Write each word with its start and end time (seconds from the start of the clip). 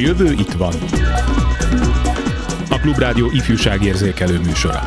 jövő 0.00 0.32
itt 0.32 0.52
van. 0.52 0.74
A 2.70 2.78
Klubrádió 2.80 3.30
ifjúságérzékelő 3.32 4.38
műsora. 4.38 4.82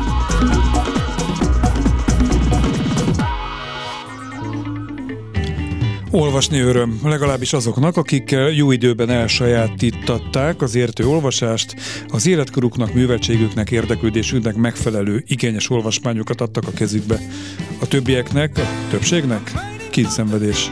Olvasni 6.10 6.58
öröm, 6.58 7.00
legalábbis 7.04 7.52
azoknak, 7.52 7.96
akik 7.96 8.36
jó 8.56 8.70
időben 8.70 9.10
elsajátítatták 9.10 10.62
az 10.62 10.74
értő 10.74 11.06
olvasást, 11.06 11.74
az 12.08 12.26
életkoruknak, 12.26 12.94
műveltségüknek, 12.94 13.70
érdeklődésüknek 13.70 14.54
megfelelő, 14.54 15.24
igényes 15.26 15.70
olvasmányokat 15.70 16.40
adtak 16.40 16.66
a 16.66 16.72
kezükbe. 16.72 17.18
A 17.80 17.86
többieknek, 17.86 18.58
a 18.58 18.88
többségnek 18.90 19.52
kínszenvedés. 19.90 20.70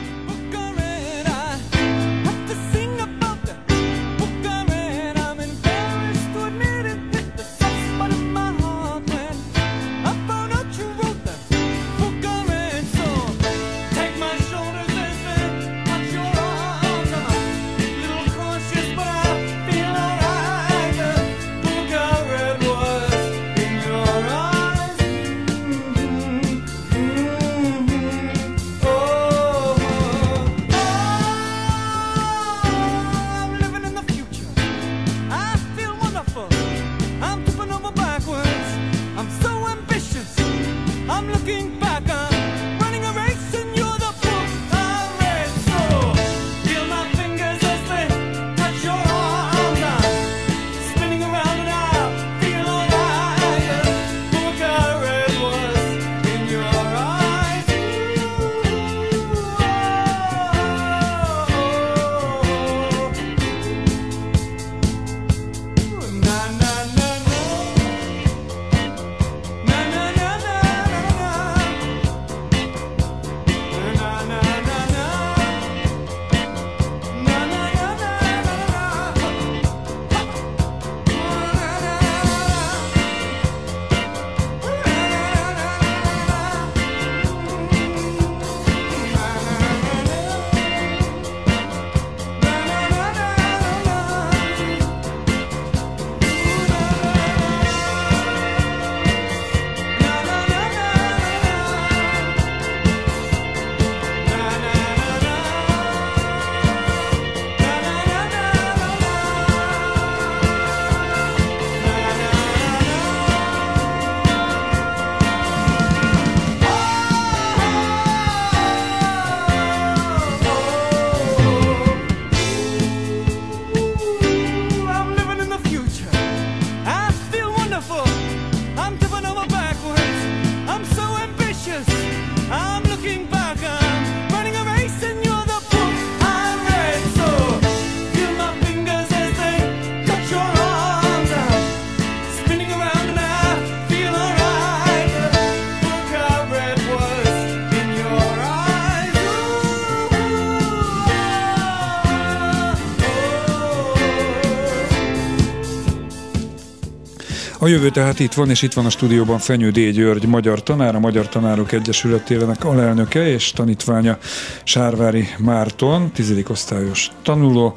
A 157.62 157.68
jövő 157.68 157.90
tehát 157.90 158.18
itt 158.18 158.32
van, 158.32 158.50
és 158.50 158.62
itt 158.62 158.72
van 158.72 158.86
a 158.86 158.90
stúdióban 158.90 159.38
Fenyő 159.38 159.70
D. 159.70 159.90
György, 159.90 160.26
magyar 160.26 160.62
tanár, 160.62 160.94
a 160.94 160.98
Magyar 160.98 161.28
Tanárok 161.28 161.72
Egyesületének 161.72 162.64
alelnöke 162.64 163.28
és 163.28 163.50
tanítványa 163.50 164.18
Sárvári 164.64 165.28
Márton, 165.38 166.12
tizedik 166.12 166.50
osztályos 166.50 167.10
tanuló, 167.22 167.76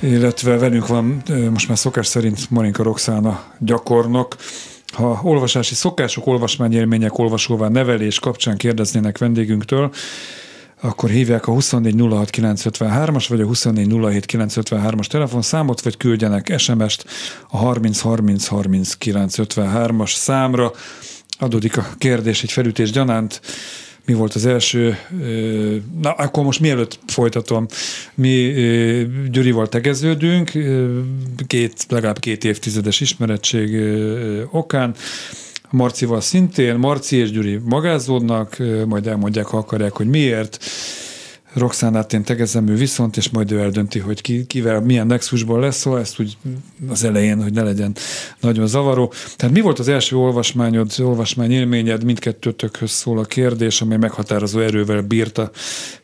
illetve 0.00 0.58
velünk 0.58 0.86
van 0.86 1.22
most 1.50 1.68
már 1.68 1.78
szokás 1.78 2.06
szerint 2.06 2.50
Marinka 2.50 2.82
Roxána 2.82 3.44
gyakornok, 3.58 4.36
ha 4.92 5.20
olvasási 5.22 5.74
szokások, 5.74 6.26
olvasmányélmények, 6.26 7.18
olvasóvá 7.18 7.68
nevelés 7.68 8.18
kapcsán 8.18 8.56
kérdeznének 8.56 9.18
vendégünktől, 9.18 9.90
akkor 10.84 11.10
hívják 11.10 11.46
a 11.46 11.52
2406953-as 11.52 13.24
vagy 13.28 13.40
a 13.40 13.46
2407953-as 13.46 15.06
telefonszámot, 15.06 15.80
vagy 15.80 15.96
küldjenek 15.96 16.58
SMS-t 16.58 17.04
a 17.50 17.74
30303953-as 17.74 20.14
számra. 20.14 20.72
Adódik 21.38 21.76
a 21.76 21.86
kérdés 21.98 22.42
egy 22.42 22.52
felütés 22.52 22.90
gyanánt, 22.90 23.40
mi 24.06 24.14
volt 24.14 24.34
az 24.34 24.46
első, 24.46 24.98
na 26.02 26.10
akkor 26.10 26.44
most 26.44 26.60
mielőtt 26.60 26.98
folytatom, 27.06 27.66
mi 28.14 28.52
Gyurival 29.30 29.68
tegeződünk, 29.68 30.52
két, 31.46 31.86
legalább 31.88 32.18
két 32.18 32.44
évtizedes 32.44 33.00
ismeretség 33.00 33.82
okán, 34.50 34.94
Marcival 35.74 36.20
szintén, 36.20 36.74
Marci 36.74 37.16
és 37.16 37.30
Gyuri 37.30 37.60
magázódnak, 37.64 38.56
majd 38.86 39.06
elmondják, 39.06 39.46
ha 39.46 39.56
akarják, 39.56 39.92
hogy 39.92 40.06
miért. 40.06 40.64
Roxánát 41.54 42.12
én 42.12 42.22
tegezem 42.22 42.68
ő 42.68 42.74
viszont, 42.74 43.16
és 43.16 43.30
majd 43.30 43.52
ő 43.52 43.58
eldönti, 43.60 43.98
hogy 43.98 44.20
ki, 44.20 44.46
kivel 44.46 44.80
milyen 44.80 45.06
nexusból 45.06 45.60
lesz, 45.60 45.76
szóval 45.76 46.00
ezt 46.00 46.20
úgy 46.20 46.36
az 46.88 47.04
elején, 47.04 47.42
hogy 47.42 47.52
ne 47.52 47.62
legyen 47.62 47.96
nagyon 48.40 48.66
zavaró. 48.66 49.12
Tehát 49.36 49.54
mi 49.54 49.60
volt 49.60 49.78
az 49.78 49.88
első 49.88 50.16
olvasmányod, 50.16 50.92
olvasmány 50.98 51.52
élményed, 51.52 52.04
mindkettőtökhöz 52.04 52.90
szól 52.90 53.18
a 53.18 53.24
kérdés, 53.24 53.80
amely 53.80 53.98
meghatározó 53.98 54.60
erővel 54.60 55.02
bírta 55.02 55.50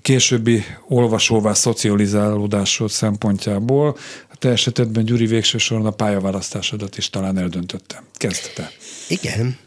későbbi 0.02 0.62
olvasóvá 0.88 1.52
szocializálódásod 1.52 2.90
szempontjából. 2.90 3.96
Te 4.40 4.48
esetedben 4.48 5.04
Gyuri 5.04 5.26
végső 5.26 5.58
soron 5.58 5.87
a 5.87 5.90
pályaválasztásodat 5.90 6.98
is 6.98 7.10
talán 7.10 7.38
eldöntötte. 7.38 8.02
Kezdte 8.14 8.48
te. 8.54 8.70
Igen, 9.08 9.58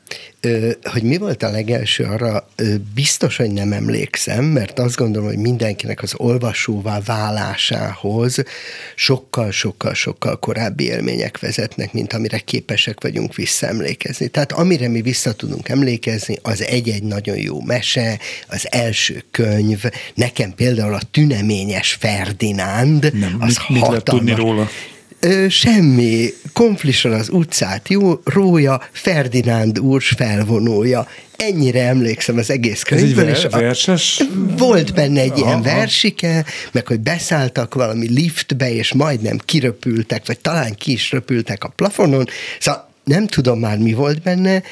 hogy 0.83 1.03
mi 1.03 1.17
volt 1.17 1.43
a 1.43 1.49
legelső, 1.49 2.03
arra 2.03 2.47
biztos, 2.93 3.37
hogy 3.37 3.51
nem 3.51 3.71
emlékszem, 3.71 4.45
mert 4.45 4.79
azt 4.79 4.95
gondolom, 4.95 5.27
hogy 5.27 5.37
mindenkinek 5.37 6.01
az 6.01 6.13
olvasóvá 6.17 6.99
válásához 7.05 8.43
sokkal-sokkal-sokkal 8.95 10.39
korábbi 10.39 10.83
élmények 10.83 11.39
vezetnek, 11.39 11.93
mint 11.93 12.13
amire 12.13 12.37
képesek 12.37 13.01
vagyunk 13.01 13.35
visszaemlékezni. 13.35 14.27
Tehát 14.27 14.51
amire 14.51 14.87
mi 14.87 15.01
vissza 15.01 15.33
tudunk 15.33 15.69
emlékezni, 15.69 16.37
az 16.41 16.63
egy-egy 16.63 17.03
nagyon 17.03 17.37
jó 17.37 17.61
mese, 17.61 18.19
az 18.47 18.67
első 18.71 19.23
könyv, 19.31 19.83
nekem 20.13 20.53
például 20.53 20.93
a 20.93 21.01
tüneményes 21.11 21.93
Ferdinánd, 21.93 23.13
nem, 23.13 23.35
az 23.39 23.57
mit, 23.67 23.69
mit 23.69 23.87
lehet 23.87 24.03
tudni 24.03 24.35
róla? 24.35 24.69
Ö, 25.23 25.49
semmi. 25.49 26.33
Konflisan 26.53 27.11
az 27.11 27.29
utcát 27.29 27.89
jó, 27.89 28.13
rója, 28.23 28.81
Ferdinánd 28.91 29.79
úrs 29.79 30.09
felvonója. 30.17 31.07
Ennyire 31.37 31.87
emlékszem 31.87 32.37
az 32.37 32.49
egész 32.49 32.83
könyvből. 32.83 33.29
Ez 33.29 33.37
egy 33.43 33.51
ver- 33.51 33.61
verses? 33.61 34.23
Volt 34.57 34.93
benne 34.93 35.21
egy 35.21 35.37
ilyen 35.37 35.49
Aha. 35.49 35.61
versike, 35.61 36.45
meg 36.71 36.87
hogy 36.87 36.99
beszálltak 36.99 37.73
valami 37.73 38.09
liftbe, 38.09 38.73
és 38.73 38.93
majdnem 38.93 39.37
kiröpültek, 39.45 40.27
vagy 40.27 40.39
talán 40.39 40.75
ki 40.75 40.91
is 40.91 41.11
röpültek 41.11 41.63
a 41.63 41.73
plafonon. 41.75 42.25
Szóval 42.59 42.92
nem 43.03 43.27
tudom 43.27 43.59
már, 43.59 43.77
mi 43.77 43.93
volt 43.93 44.21
benne, 44.21 44.63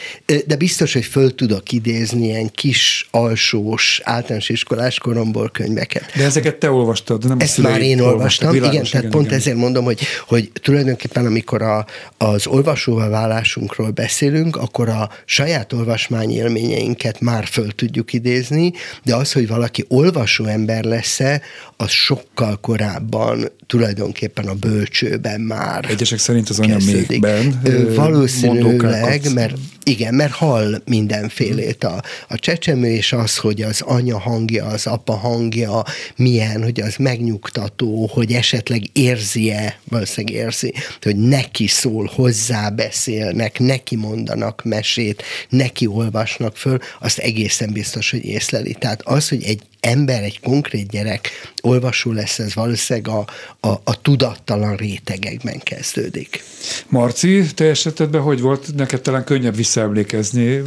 de 0.45 0.55
biztos, 0.55 0.93
hogy 0.93 1.05
föl 1.05 1.35
tudok 1.35 1.71
idézni 1.71 2.25
ilyen 2.25 2.51
kis, 2.51 3.07
alsós, 3.11 4.01
általános 4.03 4.49
iskolás 4.49 4.99
koromból 4.99 5.49
könyveket. 5.49 6.11
De 6.15 6.23
ezeket 6.23 6.55
te 6.55 6.71
olvastad, 6.71 7.27
nem 7.27 7.39
Ezt 7.39 7.57
már 7.57 7.81
én 7.81 7.99
olvasták. 7.99 8.15
olvastam, 8.15 8.51
Világos, 8.51 8.73
igen, 8.73 8.91
tehát 8.91 9.07
pont 9.07 9.31
ezért 9.31 9.57
mondom, 9.57 9.83
hogy, 9.83 9.99
hogy 10.27 10.51
tulajdonképpen 10.53 11.25
amikor 11.25 11.61
a, 11.61 11.85
az 12.17 12.47
olvasóvá 12.47 13.07
válásunkról 13.07 13.89
beszélünk, 13.89 14.55
akkor 14.55 14.89
a 14.89 15.09
saját 15.25 15.73
olvasmány 15.73 16.31
élményeinket 16.31 17.19
már 17.19 17.45
föl 17.45 17.71
tudjuk 17.75 18.13
idézni, 18.13 18.71
de 19.03 19.15
az, 19.15 19.31
hogy 19.31 19.47
valaki 19.47 19.85
olvasó 19.87 20.45
ember 20.45 20.83
lesz-e, 20.83 21.41
az 21.77 21.89
sokkal 21.89 22.57
korábban 22.61 23.51
tulajdonképpen 23.67 24.47
a 24.47 24.53
bölcsőben 24.53 25.41
már 25.41 25.85
Egyesek 25.89 26.19
szerint 26.19 26.49
az 26.49 26.59
anya 26.59 26.77
még 26.85 27.19
benn, 27.19 27.51
ö, 27.63 27.93
Valószínűleg, 28.21 29.33
mert 29.33 29.57
igen, 29.83 30.13
mert 30.13 30.31
hall 30.31 30.81
mindenfélét 30.85 31.83
a, 31.83 32.03
a 32.27 32.35
csecsemő, 32.35 32.87
és 32.87 33.13
az, 33.13 33.37
hogy 33.37 33.61
az 33.61 33.81
anya 33.81 34.19
hangja, 34.19 34.65
az 34.65 34.87
apa 34.87 35.13
hangja 35.13 35.83
milyen, 36.15 36.63
hogy 36.63 36.81
az 36.81 36.95
megnyugtató, 36.95 38.09
hogy 38.13 38.31
esetleg 38.31 38.81
érzi-e, 38.93 39.79
valószínűleg 39.83 40.35
érzi, 40.35 40.73
hogy 41.01 41.15
neki 41.15 41.67
szól, 41.67 42.11
hozzá 42.15 42.69
beszélnek, 42.69 43.59
neki 43.59 43.95
mondanak 43.95 44.63
mesét, 44.63 45.23
neki 45.49 45.87
olvasnak 45.87 46.57
föl, 46.57 46.79
azt 46.99 47.17
egészen 47.17 47.73
biztos, 47.73 48.11
hogy 48.11 48.25
észleli. 48.25 48.73
Tehát 48.73 49.01
az, 49.03 49.29
hogy 49.29 49.43
egy 49.43 49.61
ember, 49.81 50.23
egy 50.23 50.39
konkrét 50.39 50.87
gyerek 50.87 51.29
olvasó 51.61 52.11
lesz, 52.11 52.39
ez 52.39 52.55
valószínűleg 52.55 53.07
a, 53.15 53.25
a, 53.67 53.81
a 53.83 54.01
tudattalan 54.01 54.75
rétegekben 54.75 55.59
kezdődik. 55.59 56.43
Marci, 56.87 57.45
te 57.53 57.65
esetedben 57.65 58.21
hogy 58.21 58.41
volt? 58.41 58.75
Neked 58.75 59.01
talán 59.01 59.23
könnyebb 59.23 59.55
visszaemlékezni. 59.71 60.61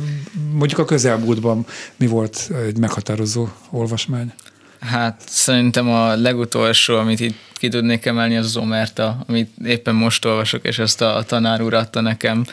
Mondjuk 0.52 0.80
a 0.80 0.84
közelmúltban 0.84 1.66
mi 1.96 2.06
volt 2.06 2.50
egy 2.66 2.78
meghatározó 2.78 3.48
olvasmány? 3.70 4.32
Hát 4.80 5.22
szerintem 5.26 5.88
a 5.88 6.14
legutolsó, 6.16 6.96
amit 6.96 7.20
itt 7.20 7.36
ki 7.52 7.68
tudnék 7.68 8.06
emelni, 8.06 8.36
az 8.36 8.44
az 8.44 8.56
Omerta, 8.56 9.24
amit 9.28 9.50
éppen 9.64 9.94
most 9.94 10.24
olvasok, 10.24 10.64
és 10.66 10.78
ezt 10.78 11.00
a, 11.00 11.16
a 11.16 11.22
tanár 11.22 11.62
úr 11.62 11.74
adta 11.74 12.00
nekem, 12.00 12.44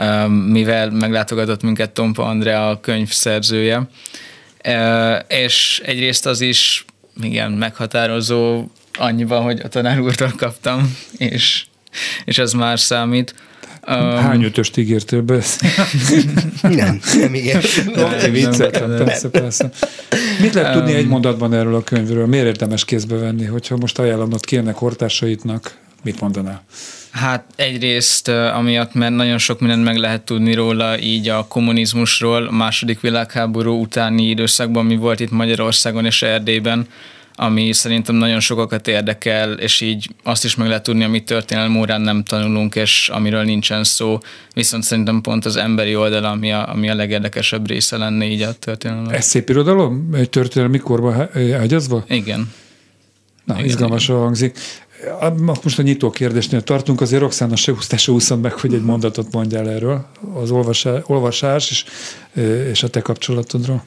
um, 0.00 0.32
mivel 0.32 0.90
meglátogatott 0.90 1.62
minket 1.62 1.90
Tompa 1.90 2.24
Andrea, 2.24 2.68
a 2.68 2.80
könyv 2.80 3.10
szerzője. 3.10 3.88
Uh, 4.68 5.16
és 5.28 5.82
egyrészt 5.84 6.26
az 6.26 6.40
is, 6.40 6.84
igen, 7.22 7.52
meghatározó 7.52 8.64
annyiban, 8.98 9.42
hogy 9.42 9.60
a 9.60 9.68
tanár 9.68 10.00
úrtól 10.00 10.32
kaptam, 10.36 10.96
és, 11.16 11.64
és 12.24 12.38
ez 12.38 12.52
már 12.52 12.80
számít. 12.80 13.34
Um, 13.88 13.94
Hány 13.94 14.44
ötöst 14.44 14.76
ígértél 14.76 15.22
be? 15.22 15.42
Nem, 16.62 17.00
nem 17.18 17.34
igen. 17.34 17.62
Oké, 17.96 18.28
vicceltem, 18.30 18.90
nem. 18.90 19.04
persze, 19.04 19.28
persze. 19.28 19.70
Mit 20.40 20.54
lehet 20.54 20.72
tudni 20.72 20.94
egy 20.94 21.06
mondatban 21.06 21.54
erről 21.54 21.74
a 21.74 21.82
könyvről? 21.82 22.26
Miért 22.26 22.46
érdemes 22.46 22.84
kézbe 22.84 23.16
venni? 23.16 23.44
Hogyha 23.44 23.76
most 23.76 23.98
ajánlanod 23.98 24.44
kéne 24.44 24.72
kortársaitnak, 24.72 25.76
mit 26.02 26.20
mondanál? 26.20 26.64
Hát 27.10 27.44
egyrészt 27.56 28.28
amiatt, 28.28 28.94
mert 28.94 29.14
nagyon 29.14 29.38
sok 29.38 29.60
mindent 29.60 29.84
meg 29.84 29.96
lehet 29.96 30.22
tudni 30.22 30.54
róla, 30.54 31.00
így 31.00 31.28
a 31.28 31.46
kommunizmusról, 31.48 32.46
a 32.46 32.52
második 32.52 33.00
világháború 33.00 33.80
utáni 33.80 34.28
időszakban, 34.28 34.86
mi 34.86 34.96
volt 34.96 35.20
itt 35.20 35.30
Magyarországon 35.30 36.04
és 36.04 36.22
Erdélyben, 36.22 36.86
ami 37.36 37.72
szerintem 37.72 38.14
nagyon 38.14 38.40
sokakat 38.40 38.88
érdekel, 38.88 39.52
és 39.52 39.80
így 39.80 40.08
azt 40.22 40.44
is 40.44 40.54
meg 40.54 40.68
lehet 40.68 40.82
tudni, 40.82 41.04
amit 41.04 41.24
történelem 41.24 41.76
órán 41.78 42.00
nem 42.00 42.22
tanulunk, 42.24 42.74
és 42.74 43.08
amiről 43.12 43.42
nincsen 43.42 43.84
szó, 43.84 44.18
viszont 44.54 44.82
szerintem 44.82 45.20
pont 45.20 45.44
az 45.44 45.56
emberi 45.56 45.96
oldal, 45.96 46.24
ami 46.24 46.52
a, 46.52 46.68
ami 46.72 46.90
a 46.90 46.94
legérdekesebb 46.94 47.68
része 47.68 47.96
lenne 47.96 48.24
így 48.24 48.42
a 48.42 48.52
történelemnek. 48.52 49.16
Ez 49.16 49.24
szép 49.24 49.48
irodalom? 49.48 50.10
Egy 50.14 50.30
történelmi 50.30 50.78
korba 50.78 51.28
ágyazva? 51.58 52.04
Igen. 52.08 52.52
Na, 53.44 53.54
Igen, 53.54 53.66
izgalmasan 53.66 54.16
hangzik. 54.18 54.58
A- 55.20 55.52
Most 55.62 55.78
a 55.78 55.82
nyitó 55.82 56.10
kérdésnél 56.10 56.62
tartunk, 56.62 57.00
azért 57.00 57.20
Roxana 57.22 57.56
se 57.56 57.72
húzta, 57.72 57.96
se 57.96 58.12
húzzon 58.12 58.38
meg, 58.38 58.52
hogy 58.52 58.74
egy 58.74 58.82
mondatot 58.82 59.32
mondjál 59.32 59.70
erről, 59.70 60.06
az 60.34 60.50
olvasás, 60.50 61.00
olvasás 61.06 61.70
és, 61.70 61.84
és 62.70 62.82
a 62.82 62.88
te 62.88 63.00
kapcsolatodról. 63.00 63.84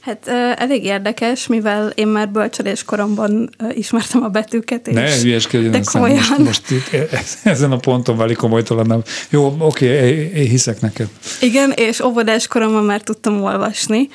Hát 0.00 0.28
elég 0.58 0.84
érdekes, 0.84 1.46
mivel 1.46 1.92
én 1.94 2.06
már 2.06 2.28
bölcsödés 2.28 2.84
koromban 2.84 3.50
ismertem 3.74 4.22
a 4.22 4.28
betűket. 4.28 4.86
És 4.88 4.94
Ne 4.94 5.18
hülyeskedjen, 5.20 5.70
de 5.70 5.80
komolyan. 5.92 6.16
most, 6.16 6.38
most 6.38 6.70
itt, 6.70 6.92
e- 6.92 7.08
ezen 7.42 7.72
a 7.72 7.76
ponton 7.76 8.16
válik 8.16 8.36
komolytalan. 8.36 9.02
Jó, 9.30 9.56
oké, 9.58 9.86
én, 10.34 10.48
hiszek 10.48 10.80
neked. 10.80 11.08
Igen, 11.40 11.70
és 11.76 12.00
óvodás 12.00 12.46
koromban 12.46 12.84
már 12.84 13.00
tudtam 13.00 13.42
olvasni, 13.42 14.08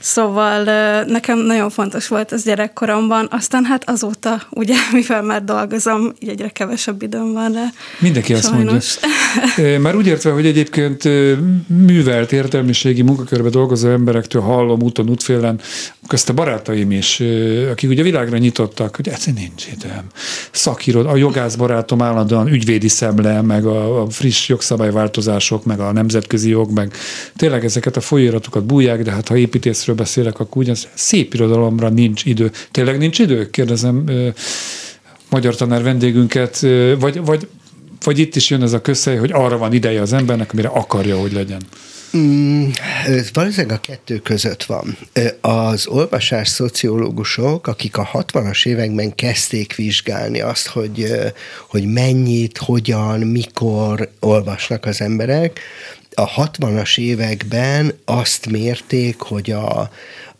szóval 0.00 0.62
nekem 1.04 1.38
nagyon 1.38 1.70
fontos 1.70 2.08
volt 2.08 2.32
ez 2.32 2.42
gyerekkoromban, 2.44 3.28
aztán 3.30 3.64
hát 3.64 3.90
azóta, 3.90 4.42
ugye, 4.50 4.74
mivel 4.92 5.22
már 5.22 5.44
dolgozom, 5.44 6.12
így 6.18 6.28
egyre 6.28 6.48
kevesebb 6.48 7.02
időm 7.02 7.32
van 7.32 7.52
rá. 7.52 7.64
Mindenki 7.98 8.34
azt 8.34 8.44
Sajnos. 8.48 8.96
mondja. 9.56 9.74
E, 9.74 9.78
Már 9.78 9.96
úgy 9.96 10.06
értve, 10.06 10.30
hogy 10.30 10.46
egyébként 10.46 11.04
e, 11.04 11.34
művelt 11.66 12.32
értelmiségi 12.32 13.02
munkakörbe 13.02 13.48
dolgozó 13.48 13.88
emberektől 13.88 14.42
hallom 14.42 14.82
úton, 14.82 15.08
útfélen, 15.28 15.60
közt 16.06 16.28
a 16.28 16.32
barátaim 16.32 16.90
is, 16.90 17.22
akik 17.70 17.90
ugye 17.90 18.02
világra 18.02 18.38
nyitottak, 18.38 18.96
hogy 18.96 19.08
ez 19.08 19.24
nincs 19.24 19.66
időm. 19.72 20.04
Szakírod, 20.50 21.06
a 21.06 21.16
jogász 21.16 21.54
barátom 21.54 22.02
állandóan 22.02 22.48
ügyvédi 22.48 22.88
szemle, 22.88 23.42
meg 23.42 23.66
a, 23.66 24.02
a 24.02 24.10
friss 24.10 24.48
jogszabályváltozások, 24.48 25.64
meg 25.64 25.80
a 25.80 25.92
nemzetközi 25.92 26.48
jog, 26.48 26.70
meg 26.70 26.92
tényleg 27.36 27.64
ezeket 27.64 27.96
a 27.96 28.00
folyóiratokat 28.00 28.64
bújják, 28.64 29.02
de 29.02 29.10
hát 29.10 29.28
ha 29.28 29.36
építészről 29.36 29.96
beszélek, 29.96 30.40
akkor 30.40 30.62
ugye 30.62 30.74
szép 30.94 31.34
irodalomra 31.34 31.88
nincs 31.88 32.24
idő. 32.24 32.50
Tényleg 32.70 32.98
nincs 32.98 33.18
idő? 33.18 33.50
Kérdezem 33.50 34.04
magyar 35.30 35.54
tanár 35.56 35.82
vendégünket, 35.82 36.66
vagy, 36.98 37.24
vagy 37.24 37.48
vagy 38.04 38.18
itt 38.18 38.36
is 38.36 38.50
jön 38.50 38.62
ez 38.62 38.72
a 38.72 38.80
közhely, 38.80 39.16
hogy 39.16 39.32
arra 39.32 39.58
van 39.58 39.72
ideje 39.72 40.00
az 40.00 40.12
embernek, 40.12 40.52
amire 40.52 40.68
akarja, 40.68 41.18
hogy 41.18 41.32
legyen. 41.32 41.62
Mm, 42.16 42.68
valószínűleg 43.32 43.76
a 43.76 43.80
kettő 43.80 44.18
között 44.18 44.64
van. 44.64 44.98
Az 45.40 45.86
olvasás 45.86 46.48
szociológusok, 46.48 47.66
akik 47.66 47.96
a 47.96 48.10
60-as 48.12 48.66
években 48.66 49.14
kezdték 49.14 49.74
vizsgálni 49.74 50.40
azt, 50.40 50.66
hogy, 50.66 51.12
hogy 51.68 51.84
mennyit, 51.84 52.58
hogyan, 52.58 53.20
mikor 53.20 54.10
olvasnak 54.20 54.84
az 54.84 55.00
emberek, 55.00 55.60
a 56.14 56.48
60-as 56.48 56.98
években 56.98 57.92
azt 58.04 58.50
mérték, 58.50 59.20
hogy 59.20 59.50
a, 59.50 59.90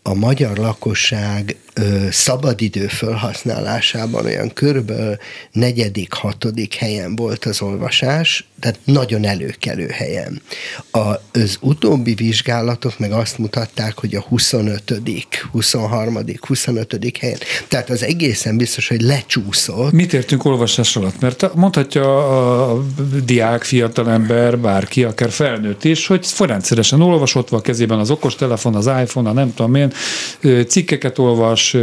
a 0.01 0.13
magyar 0.13 0.57
lakosság 0.57 1.55
ö, 1.81 2.07
szabadidő 2.11 2.87
felhasználásában 2.87 4.25
olyan 4.25 4.53
körülbelül 4.53 5.17
negyedik, 5.51 6.13
hatodik 6.13 6.73
helyen 6.73 7.15
volt 7.15 7.45
az 7.45 7.61
olvasás, 7.61 8.48
tehát 8.59 8.79
nagyon 8.83 9.25
előkelő 9.25 9.87
helyen. 9.87 10.41
A, 10.91 10.99
az 11.33 11.57
utóbbi 11.61 12.13
vizsgálatok 12.13 12.99
meg 12.99 13.11
azt 13.11 13.37
mutatták, 13.37 13.99
hogy 13.99 14.15
a 14.15 14.21
25., 14.21 15.01
23., 15.51 16.17
25. 16.47 17.17
helyen. 17.19 17.37
Tehát 17.67 17.89
az 17.89 18.03
egészen 18.03 18.57
biztos, 18.57 18.87
hogy 18.87 19.01
lecsúszott. 19.01 19.91
Mit 19.91 20.13
értünk 20.13 20.45
olvasás 20.45 20.95
alatt? 20.95 21.19
Mert 21.19 21.55
mondhatja 21.55 22.27
a 22.71 22.85
diák, 23.25 23.63
fiatalember, 23.63 24.59
bárki, 24.59 25.03
akár 25.03 25.29
felnőtt 25.29 25.83
is, 25.83 26.07
hogy 26.07 26.27
rendszeresen 26.37 27.01
olvas, 27.01 27.35
ott 27.35 27.49
van 27.49 27.59
a 27.59 27.63
kezében 27.63 27.99
az 27.99 28.09
okostelefon, 28.11 28.75
az 28.75 28.85
iPhone, 28.85 29.29
a 29.29 29.33
nem 29.33 29.53
tudom 29.53 29.75
én, 29.75 29.93
cikkeket 30.67 31.17
olvas, 31.17 31.73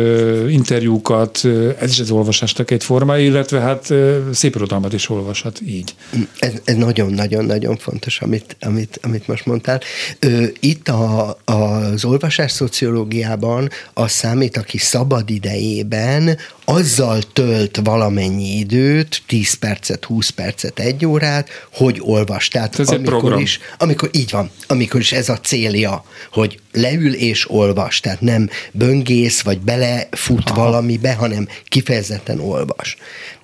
interjúkat, 0.48 1.44
ez 1.80 1.90
is 1.90 2.00
az 2.00 2.10
olvasásnak 2.10 2.70
egy 2.70 2.84
formája, 2.84 3.24
illetve 3.24 3.60
hát 3.60 3.92
szép 4.32 4.54
irodalmat 4.54 4.92
is 4.92 5.08
olvashat 5.08 5.60
így. 5.66 5.94
Ez 6.40 6.52
nagyon-nagyon-nagyon 6.76 7.76
fontos, 7.76 8.20
amit, 8.20 8.56
amit, 8.60 8.98
amit 9.02 9.26
most 9.28 9.46
mondtál. 9.46 9.80
Ö, 10.18 10.44
Itt 10.60 10.88
a, 10.88 11.38
az 11.44 12.04
olvasás 12.04 12.52
szociológiában 12.52 13.68
az 13.94 14.10
számít, 14.10 14.56
aki 14.56 14.78
szabad 14.78 15.30
idejében 15.30 16.38
azzal 16.64 17.22
tölt 17.32 17.80
valamennyi 17.84 18.58
időt, 18.58 19.22
10 19.26 19.54
percet, 19.54 20.04
20 20.04 20.28
percet, 20.30 20.78
egy 20.78 21.06
órát, 21.06 21.48
hogy 21.72 21.98
olvas. 22.00 22.48
Tehát 22.48 22.78
Ez 22.78 22.88
egy 22.88 22.94
amikor 22.94 23.18
program. 23.18 23.40
is, 23.40 23.60
amikor 23.78 24.08
így 24.12 24.30
van, 24.30 24.50
amikor 24.66 25.00
is 25.00 25.12
ez 25.12 25.28
a 25.28 25.38
célja, 25.38 26.04
hogy 26.32 26.60
leül 26.72 27.14
és 27.14 27.50
olvas, 27.50 28.00
tehát 28.00 28.20
nem 28.20 28.48
böngész, 28.72 29.40
vagy 29.40 29.58
belefut 29.60 30.50
Aha. 30.50 30.62
valamibe, 30.62 31.12
hanem 31.14 31.48
kifejezetten 31.68 32.40
olvas. 32.40 32.96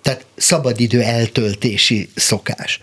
Tehát 0.02 0.24
szabadidő 0.36 1.00
eltöltési 1.02 2.08
szokás. 2.14 2.80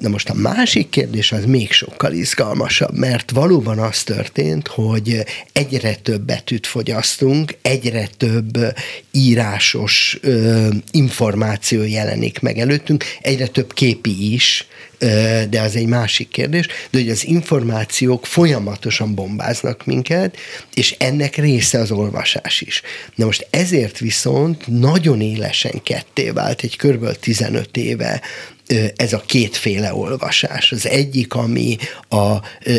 Na 0.00 0.08
most 0.08 0.28
a 0.28 0.34
másik 0.34 0.88
kérdés 0.88 1.32
az 1.32 1.44
még 1.44 1.72
sokkal 1.72 2.12
izgalmasabb, 2.12 2.94
mert 2.94 3.30
valóban 3.30 3.78
az 3.78 4.02
történt, 4.02 4.68
hogy 4.68 5.24
egyre 5.52 5.94
több 5.94 6.20
betűt 6.20 6.66
fogyasztunk, 6.66 7.54
egyre 7.62 8.08
több 8.16 8.58
írásos 9.12 10.18
ö, 10.20 10.68
információ 10.90 11.82
jelenik 11.82 12.40
meg 12.40 12.58
előttünk, 12.58 13.04
egyre 13.20 13.46
több 13.46 13.72
képi 13.72 14.32
is, 14.32 14.66
ö, 14.98 15.42
de 15.50 15.60
az 15.60 15.76
egy 15.76 15.86
másik 15.86 16.28
kérdés, 16.28 16.66
de 16.66 16.98
hogy 16.98 17.10
az 17.10 17.26
információk 17.26 18.26
folyamatosan 18.26 19.14
bombáznak 19.14 19.86
minket, 19.86 20.36
és 20.74 20.94
ennek 20.98 21.36
része 21.36 21.78
az 21.78 21.90
olvasás 21.90 22.60
is. 22.60 22.82
Na 23.14 23.24
most 23.24 23.46
ezért 23.50 23.98
viszont 23.98 24.66
nagyon 24.66 25.20
élesen 25.20 25.82
ketté 25.82 26.30
vált 26.30 26.62
egy 26.62 26.76
kb. 26.76 27.16
15 27.18 27.76
éve 27.76 28.20
ez 28.96 29.12
a 29.12 29.22
kétféle 29.26 29.94
olvasás. 29.94 30.72
Az 30.72 30.88
egyik, 30.88 31.34
ami 31.34 31.76
a 32.08 32.36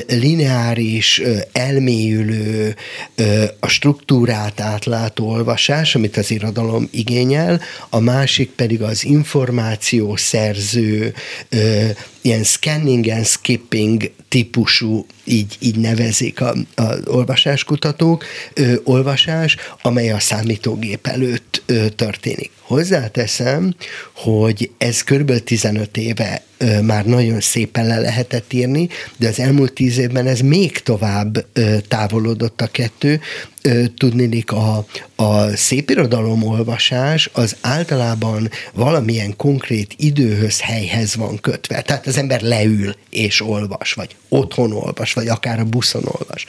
lineáris, 0.07 1.21
elmélyülő, 1.51 2.75
a 3.59 3.67
struktúrát 3.67 4.59
átlátó 4.59 5.29
olvasás, 5.29 5.95
amit 5.95 6.17
az 6.17 6.31
irodalom 6.31 6.87
igényel, 6.91 7.61
a 7.89 7.99
másik 7.99 8.49
pedig 8.49 8.81
az 8.81 9.05
információszerző, 9.05 11.13
ilyen 12.21 12.43
scanning 12.43 13.07
and 13.07 13.25
skipping 13.25 14.11
típusú, 14.27 15.05
így, 15.23 15.57
így 15.59 15.75
nevezik 15.75 16.41
a, 16.41 16.53
olvasáskutatók, 17.05 18.25
ö, 18.53 18.73
olvasás, 18.83 19.57
amely 19.81 20.11
a 20.11 20.19
számítógép 20.19 21.07
előtt 21.07 21.61
ö, 21.65 21.89
történik. 21.89 22.51
Hozzáteszem, 22.59 23.75
hogy 24.13 24.71
ez 24.77 25.03
kb. 25.03 25.43
15 25.43 25.97
éve 25.97 26.43
már 26.81 27.05
nagyon 27.05 27.39
szépen 27.39 27.87
le 27.87 27.99
lehetett 27.99 28.53
írni, 28.53 28.89
de 29.17 29.27
az 29.27 29.39
elmúlt 29.39 29.73
10 29.73 29.97
évben 29.97 30.27
ez 30.27 30.39
még 30.39 30.79
tovább 30.79 31.45
távolodott 31.87 32.61
a 32.61 32.67
kettő, 32.67 33.19
tudnélik 33.97 34.51
a, 34.51 34.85
a 35.15 35.55
szépirodalom 35.55 36.43
olvasás 36.43 37.29
az 37.33 37.55
általában 37.61 38.49
valamilyen 38.73 39.35
konkrét 39.35 39.93
időhöz, 39.97 40.61
helyhez 40.61 41.15
van 41.15 41.39
kötve. 41.39 41.81
Tehát 41.81 42.07
az 42.07 42.17
ember 42.17 42.41
leül 42.41 42.95
és 43.09 43.41
olvas, 43.41 43.93
vagy 43.93 44.15
otthon 44.29 44.71
olvas, 44.71 45.13
vagy 45.13 45.27
akár 45.27 45.59
a 45.59 45.65
buszon 45.65 46.03
olvas. 46.05 46.45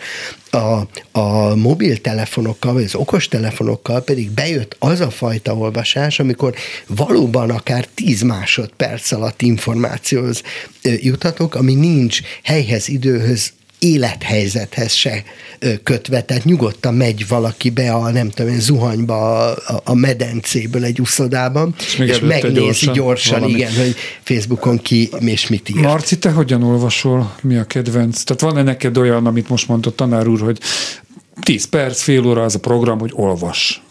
A, 0.50 0.86
a 1.18 1.54
mobiltelefonokkal, 1.54 2.72
vagy 2.72 2.84
az 2.84 2.94
okostelefonokkal 2.94 4.00
pedig 4.00 4.30
bejött 4.30 4.76
az 4.78 5.00
a 5.00 5.10
fajta 5.10 5.56
olvasás, 5.56 6.20
amikor 6.20 6.54
valóban 6.86 7.50
akár 7.50 7.86
10 7.94 8.22
másodperc 8.22 9.12
alatt 9.12 9.42
információhoz 10.02 10.42
juthatok, 10.82 11.54
ami 11.54 11.74
nincs 11.74 12.20
helyhez, 12.42 12.88
időhöz, 12.88 13.52
élethelyzethez 13.78 14.92
se 14.92 15.24
kötve, 15.82 16.22
tehát 16.22 16.44
nyugodtan 16.44 16.94
megy 16.94 17.28
valaki 17.28 17.70
be 17.70 17.92
a 17.92 18.10
nem 18.10 18.30
tudom 18.30 18.52
én, 18.52 18.60
zuhanyba 18.60 19.50
a, 19.50 19.80
a 19.84 19.94
medencéből 19.94 20.84
egy 20.84 21.00
uszodában, 21.00 21.74
és, 21.78 21.98
és 21.98 22.20
megnézi 22.20 22.56
gyorsan, 22.58 22.94
gyorsan 22.94 23.48
igen, 23.48 23.74
hogy 23.74 23.94
Facebookon 24.22 24.78
ki 24.78 25.10
és 25.20 25.48
mit 25.48 25.68
ír. 25.68 25.76
Marci, 25.76 26.18
te 26.18 26.30
hogyan 26.30 26.62
olvasol? 26.62 27.34
Mi 27.42 27.56
a 27.56 27.64
kedvenc? 27.64 28.22
Tehát 28.22 28.42
van-e 28.42 28.62
neked 28.62 28.96
olyan, 28.96 29.26
amit 29.26 29.48
most 29.48 29.68
mondott 29.68 29.96
tanár 29.96 30.26
úr, 30.26 30.40
hogy 30.40 30.58
10 31.40 31.64
perc, 31.64 32.02
fél 32.02 32.26
óra 32.26 32.42
az 32.42 32.54
a 32.54 32.58
program, 32.58 32.98
hogy 32.98 33.12
olvas? 33.14 33.82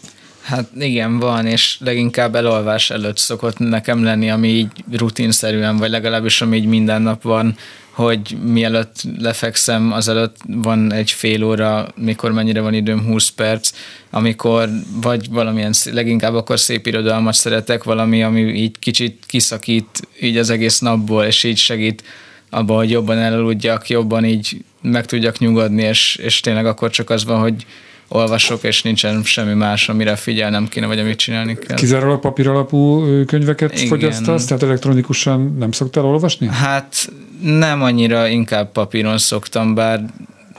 Hát 0.42 0.68
igen, 0.78 1.18
van, 1.18 1.46
és 1.46 1.76
leginkább 1.80 2.34
elolvás 2.34 2.90
előtt 2.90 3.18
szokott 3.18 3.58
nekem 3.58 4.04
lenni, 4.04 4.30
ami 4.30 4.48
így 4.48 4.70
rutinszerűen, 4.92 5.76
vagy 5.76 5.90
legalábbis 5.90 6.40
ami 6.40 6.56
így 6.56 6.66
minden 6.66 7.02
nap 7.02 7.22
van, 7.22 7.56
hogy 7.90 8.36
mielőtt 8.42 9.02
lefekszem, 9.18 9.92
azelőtt 9.92 10.36
van 10.46 10.92
egy 10.92 11.10
fél 11.10 11.44
óra, 11.44 11.88
mikor 11.96 12.32
mennyire 12.32 12.60
van 12.60 12.74
időm, 12.74 13.04
20 13.04 13.28
perc, 13.28 13.70
amikor 14.10 14.68
vagy 15.02 15.30
valamilyen, 15.30 15.72
leginkább 15.92 16.34
akkor 16.34 16.60
szép 16.60 16.86
irodalmat 16.86 17.34
szeretek, 17.34 17.84
valami, 17.84 18.22
ami 18.22 18.40
így 18.40 18.78
kicsit 18.78 19.24
kiszakít 19.26 20.08
így 20.20 20.36
az 20.36 20.50
egész 20.50 20.78
napból, 20.78 21.24
és 21.24 21.44
így 21.44 21.56
segít 21.56 22.02
abban, 22.50 22.76
hogy 22.76 22.90
jobban 22.90 23.18
elaludjak, 23.18 23.88
jobban 23.88 24.24
így 24.24 24.64
meg 24.82 25.06
tudjak 25.06 25.38
nyugodni, 25.38 25.82
és, 25.82 26.16
és 26.16 26.40
tényleg 26.40 26.66
akkor 26.66 26.90
csak 26.90 27.10
az 27.10 27.24
van, 27.24 27.40
hogy 27.40 27.66
olvasok, 28.12 28.62
és 28.62 28.82
nincsen 28.82 29.22
semmi 29.22 29.54
más, 29.54 29.88
amire 29.88 30.16
figyelnem 30.16 30.68
kéne, 30.68 30.86
vagy 30.86 30.98
amit 30.98 31.16
csinálni 31.16 31.58
kell. 31.58 31.76
Kizárólag 31.76 32.20
papír 32.20 32.48
alapú 32.48 33.04
könyveket 33.26 33.74
Igen. 33.74 33.86
fogyasztasz, 33.86 34.44
tehát 34.44 34.62
elektronikusan 34.62 35.56
nem 35.58 35.72
szoktál 35.72 36.04
olvasni? 36.04 36.46
Hát 36.46 37.12
nem 37.42 37.82
annyira, 37.82 38.26
inkább 38.26 38.72
papíron 38.72 39.18
szoktam, 39.18 39.74
bár 39.74 40.04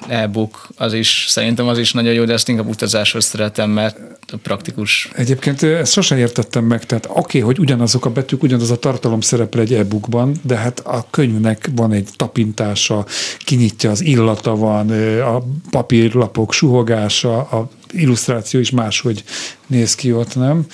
e-book, 0.07 0.67
az 0.75 0.93
is, 0.93 1.25
szerintem 1.29 1.67
az 1.67 1.77
is 1.77 1.93
nagyon 1.93 2.13
jó, 2.13 2.23
de 2.23 2.33
ezt 2.33 2.49
inkább 2.49 2.67
utazáshoz 2.67 3.25
szeretem, 3.25 3.69
mert 3.69 3.97
praktikus. 4.43 5.09
Egyébként 5.15 5.63
ezt 5.63 5.91
sosem 5.91 6.17
értettem 6.17 6.65
meg, 6.65 6.85
tehát 6.85 7.05
oké, 7.05 7.19
okay, 7.19 7.41
hogy 7.41 7.59
ugyanazok 7.59 8.05
a 8.05 8.09
betűk, 8.09 8.43
ugyanaz 8.43 8.71
a 8.71 8.79
tartalom 8.79 9.21
szerepel 9.21 9.61
egy 9.61 9.73
e-bookban, 9.73 10.35
de 10.41 10.55
hát 10.55 10.79
a 10.79 11.07
könyvnek 11.09 11.69
van 11.75 11.91
egy 11.91 12.09
tapintása, 12.15 13.05
kinyitja 13.39 13.89
az 13.89 14.01
illata 14.01 14.55
van, 14.55 14.89
a 15.19 15.43
papírlapok 15.69 16.53
suhogása, 16.53 17.37
a 17.37 17.69
illusztráció 17.91 18.59
is 18.59 18.71
máshogy 18.71 19.23
néz 19.67 19.95
ki 19.95 20.13
ott, 20.13 20.35
nem? 20.35 20.65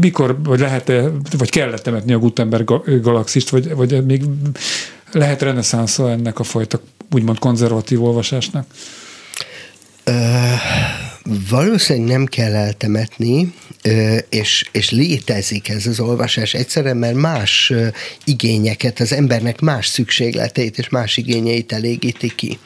Mikor, 0.00 0.38
vagy 0.42 0.60
lehet-e, 0.60 1.10
vagy 1.38 1.50
kellett 1.50 1.82
temetni 1.82 2.12
a 2.12 2.18
Gutenberg 2.18 3.00
galaxist, 3.02 3.48
vagy, 3.48 3.74
vagy 3.74 4.04
még 4.04 4.22
lehet 5.12 5.42
reneszánsza 5.42 6.10
ennek 6.10 6.38
a 6.38 6.42
fajta 6.44 6.80
úgymond 7.10 7.38
konzervatív 7.38 8.02
olvasásnak? 8.02 8.66
Valószínűleg 11.50 12.08
nem 12.08 12.26
kell 12.26 12.54
eltemetni, 12.54 13.54
és, 14.28 14.64
és 14.72 14.90
létezik 14.90 15.68
ez 15.68 15.86
az 15.86 16.00
olvasás 16.00 16.54
egyszerűen, 16.54 16.96
mert 16.96 17.14
más 17.14 17.72
igényeket, 18.24 19.00
az 19.00 19.12
embernek 19.12 19.60
más 19.60 19.86
szükségleteit 19.86 20.78
és 20.78 20.88
más 20.88 21.16
igényeit 21.16 21.72
elégíti 21.72 22.32
ki. 22.34 22.58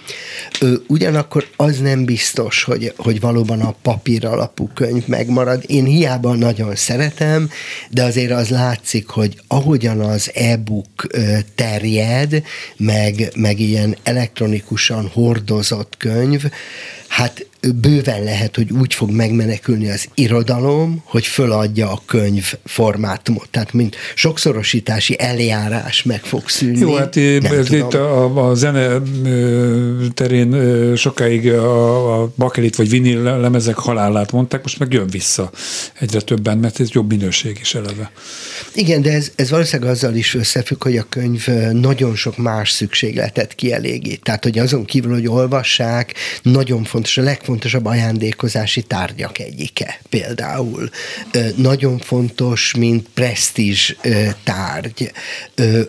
Ugyanakkor 0.86 1.46
az 1.56 1.78
nem 1.78 2.04
biztos, 2.04 2.62
hogy, 2.62 2.92
hogy 2.96 3.20
valóban 3.20 3.60
a 3.60 3.74
papír 3.82 4.26
alapú 4.26 4.68
könyv 4.74 5.06
megmarad. 5.06 5.64
Én 5.66 5.84
hiába 5.84 6.34
nagyon 6.34 6.76
szeretem, 6.76 7.50
de 7.90 8.02
azért 8.02 8.32
az 8.32 8.48
látszik, 8.48 9.08
hogy 9.08 9.40
ahogyan 9.46 10.00
az 10.00 10.30
e-book 10.34 11.06
terjed, 11.54 12.42
meg, 12.76 13.32
meg 13.36 13.60
ilyen 13.60 13.96
elektronikusan 14.02 15.08
hordozott 15.12 15.94
könyv, 15.96 16.44
hát 17.12 17.46
bőven 17.74 18.22
lehet, 18.22 18.56
hogy 18.56 18.70
úgy 18.70 18.94
fog 18.94 19.10
megmenekülni 19.10 19.90
az 19.90 20.08
irodalom, 20.14 21.02
hogy 21.04 21.26
föladja 21.26 21.90
a 21.90 22.02
könyv 22.06 22.52
formátumot. 22.64 23.48
Tehát, 23.50 23.72
mint 23.72 23.96
sokszorosítási 24.14 25.16
eljárás 25.18 26.02
meg 26.02 26.20
fog 26.24 26.48
szűnni. 26.48 26.78
Jó, 26.78 26.94
hát 26.94 27.16
itt 27.16 27.94
a, 27.94 28.48
a 28.48 28.54
zene 28.54 29.00
terén 30.14 30.96
sokáig 30.96 31.52
a, 31.52 32.22
a 32.22 32.32
bakelit 32.36 32.76
vagy 32.76 32.88
vinil 32.88 33.22
lemezek 33.22 33.76
halálát 33.76 34.32
mondták, 34.32 34.62
most 34.62 34.78
meg 34.78 34.92
jön 34.92 35.06
vissza 35.06 35.50
egyre 36.00 36.20
többen, 36.20 36.58
mert 36.58 36.80
ez 36.80 36.90
jobb 36.90 37.08
minőség 37.08 37.58
is 37.60 37.74
eleve. 37.74 38.10
Igen, 38.74 39.02
de 39.02 39.12
ez, 39.12 39.30
ez 39.34 39.50
valószínűleg 39.50 39.92
azzal 39.92 40.14
is 40.14 40.34
összefügg, 40.34 40.82
hogy 40.82 40.96
a 40.96 41.06
könyv 41.08 41.46
nagyon 41.72 42.14
sok 42.14 42.36
más 42.36 42.70
szükségletet 42.70 43.54
kielégít. 43.54 44.22
Tehát, 44.22 44.44
hogy 44.44 44.58
azon 44.58 44.84
kívül, 44.84 45.12
hogy 45.12 45.28
olvassák, 45.28 46.14
nagyon 46.42 46.84
fontos, 46.84 47.01
a 47.16 47.22
legfontosabb 47.22 47.84
ajándékozási 47.84 48.82
tárgyak 48.82 49.38
egyike 49.38 50.00
például. 50.08 50.90
Nagyon 51.56 51.98
fontos, 51.98 52.74
mint 52.74 53.08
presztízs 53.14 53.94
tárgy. 54.44 55.12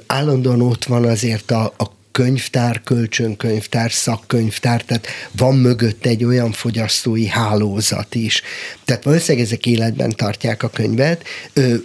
Állandóan 0.08 0.62
ott 0.62 0.86
van 0.86 1.06
azért 1.06 1.52
a, 1.52 1.74
a 1.78 1.92
könyvtár, 2.14 2.82
kölcsönkönyvtár, 2.84 3.92
szakkönyvtár, 3.92 4.82
tehát 4.82 5.08
van 5.32 5.56
mögött 5.56 6.06
egy 6.06 6.24
olyan 6.24 6.52
fogyasztói 6.52 7.28
hálózat 7.28 8.16
is. 8.16 8.42
Tehát 8.86 9.04
valószínűleg 9.04 9.46
ezek 9.48 9.66
életben 9.66 10.10
tartják 10.10 10.64
a 10.64 10.70
könyvet. 10.70 11.24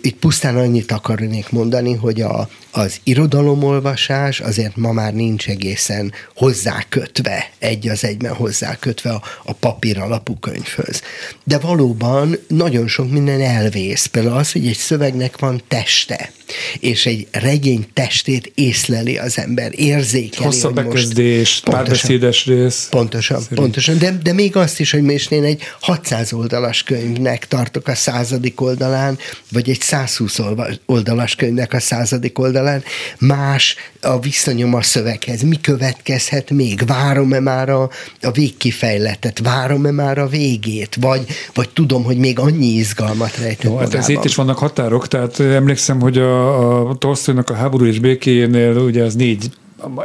Itt 0.02 0.16
pusztán 0.18 0.56
annyit 0.56 0.92
akarnék 0.92 1.50
mondani, 1.50 1.94
hogy 1.94 2.20
a, 2.20 2.48
az 2.70 3.00
irodalomolvasás 3.02 4.40
azért 4.40 4.76
ma 4.76 4.92
már 4.92 5.14
nincs 5.14 5.48
egészen 5.48 6.12
hozzákötve, 6.34 7.50
egy 7.58 7.88
az 7.88 8.04
egyben 8.04 8.34
hozzákötve 8.34 9.10
a, 9.10 9.22
a 9.44 9.52
papír 9.52 9.98
alapú 9.98 10.38
könyvhöz. 10.38 11.02
De 11.44 11.58
valóban 11.58 12.38
nagyon 12.48 12.88
sok 12.88 13.10
minden 13.10 13.40
elvész. 13.40 14.06
Például 14.06 14.36
az, 14.36 14.52
hogy 14.52 14.66
egy 14.66 14.76
szövegnek 14.76 15.38
van 15.38 15.62
teste, 15.68 16.32
És 16.80 17.06
egy 17.06 17.26
regény 17.30 17.86
testét 17.92 18.52
észleli 18.54 19.18
az 19.18 19.38
ember, 19.38 19.72
érzékeli. 20.18 20.44
Hosszabb 20.44 20.74
bekezdés, 20.74 21.60
párbeszédes 21.64 22.46
rész. 22.46 22.86
Pontosan, 22.90 23.40
szerint. 23.40 23.60
pontosan. 23.60 23.98
De, 23.98 24.18
de 24.22 24.32
még 24.32 24.56
azt 24.56 24.80
is, 24.80 24.90
hogy 24.90 25.02
most 25.02 25.30
én 25.30 25.44
egy 25.44 25.62
600 25.80 26.32
oldalas 26.32 26.82
könyvnek 26.82 27.46
tartok 27.46 27.88
a 27.88 27.94
századik 27.94 28.60
oldalán, 28.60 29.18
vagy 29.52 29.70
egy 29.70 29.80
120 29.80 30.40
oldalas 30.86 31.34
könyvnek 31.34 31.72
a 31.72 31.80
századik 31.80 32.38
oldalán, 32.38 32.82
más 33.18 33.76
a 34.02 34.20
viszonyom 34.20 34.74
a 34.74 34.82
szöveghez. 34.82 35.42
Mi 35.42 35.60
következhet 35.60 36.50
még? 36.50 36.86
Várom-e 36.86 37.40
már 37.40 37.68
a, 37.68 37.90
a 38.22 38.30
végkifejletet? 38.30 39.38
Várom-e 39.38 39.90
már 39.90 40.18
a 40.18 40.26
végét? 40.26 40.96
Vagy, 41.00 41.24
vagy 41.54 41.68
tudom, 41.68 42.04
hogy 42.04 42.18
még 42.18 42.38
annyi 42.38 42.66
izgalmat 42.66 43.36
rejtett 43.36 43.62
Jó, 43.62 43.76
hát 43.76 43.94
ez 43.94 44.08
itt 44.08 44.24
is 44.24 44.34
vannak 44.34 44.58
határok, 44.58 45.08
tehát 45.08 45.40
emlékszem, 45.40 46.00
hogy 46.00 46.18
a, 46.18 46.88
a 46.88 46.94
Tolstoynak 46.94 47.50
a 47.50 47.54
háború 47.54 47.84
és 47.84 47.98
békéjénél 47.98 48.76
ugye 48.76 49.02
az 49.02 49.14
négy 49.14 49.50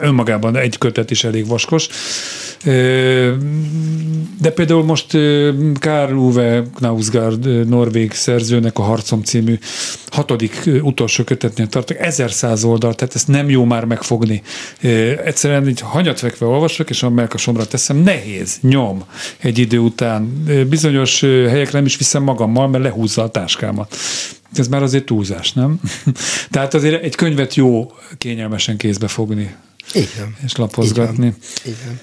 önmagában 0.01 0.57
egy 0.57 0.77
kötet 0.77 1.11
is 1.11 1.23
elég 1.23 1.47
vaskos. 1.47 1.87
De 4.39 4.51
például 4.55 4.83
most 4.83 5.17
Karl 5.79 6.13
Uwe 6.13 6.63
Knausgaard, 6.75 7.67
norvég 7.67 8.11
szerzőnek 8.11 8.79
a 8.79 8.81
Harcom 8.81 9.23
című 9.23 9.57
hatodik 10.07 10.69
utolsó 10.81 11.23
kötetnél 11.23 11.67
tartok, 11.67 11.97
1100 11.97 12.63
oldal, 12.63 12.95
tehát 12.95 13.15
ezt 13.15 13.27
nem 13.27 13.49
jó 13.49 13.63
már 13.63 13.85
megfogni. 13.85 14.41
Egyszerűen 15.25 15.67
így 15.67 15.79
hanyatvekve 15.79 16.45
olvasok, 16.45 16.89
és 16.89 17.03
a 17.03 17.09
melkasomra 17.09 17.65
teszem, 17.65 17.97
nehéz, 17.97 18.57
nyom 18.61 19.03
egy 19.37 19.57
idő 19.57 19.77
után. 19.77 20.43
Bizonyos 20.69 21.19
helyekre 21.21 21.77
nem 21.77 21.85
is 21.85 21.97
viszem 21.97 22.23
magammal, 22.23 22.67
mert 22.67 22.83
lehúzza 22.83 23.23
a 23.23 23.29
táskámat. 23.29 23.95
Ez 24.55 24.67
már 24.67 24.83
azért 24.83 25.05
túlzás, 25.05 25.53
nem? 25.53 25.79
Tehát 26.51 26.73
azért 26.73 27.03
egy 27.03 27.15
könyvet 27.15 27.55
jó 27.55 27.91
kényelmesen 28.17 28.77
kézbe 28.77 29.07
fogni. 29.07 29.55
Igen. 29.93 30.35
És 30.45 30.55
lapozgatni. 30.55 31.33
Igen. 31.63 31.99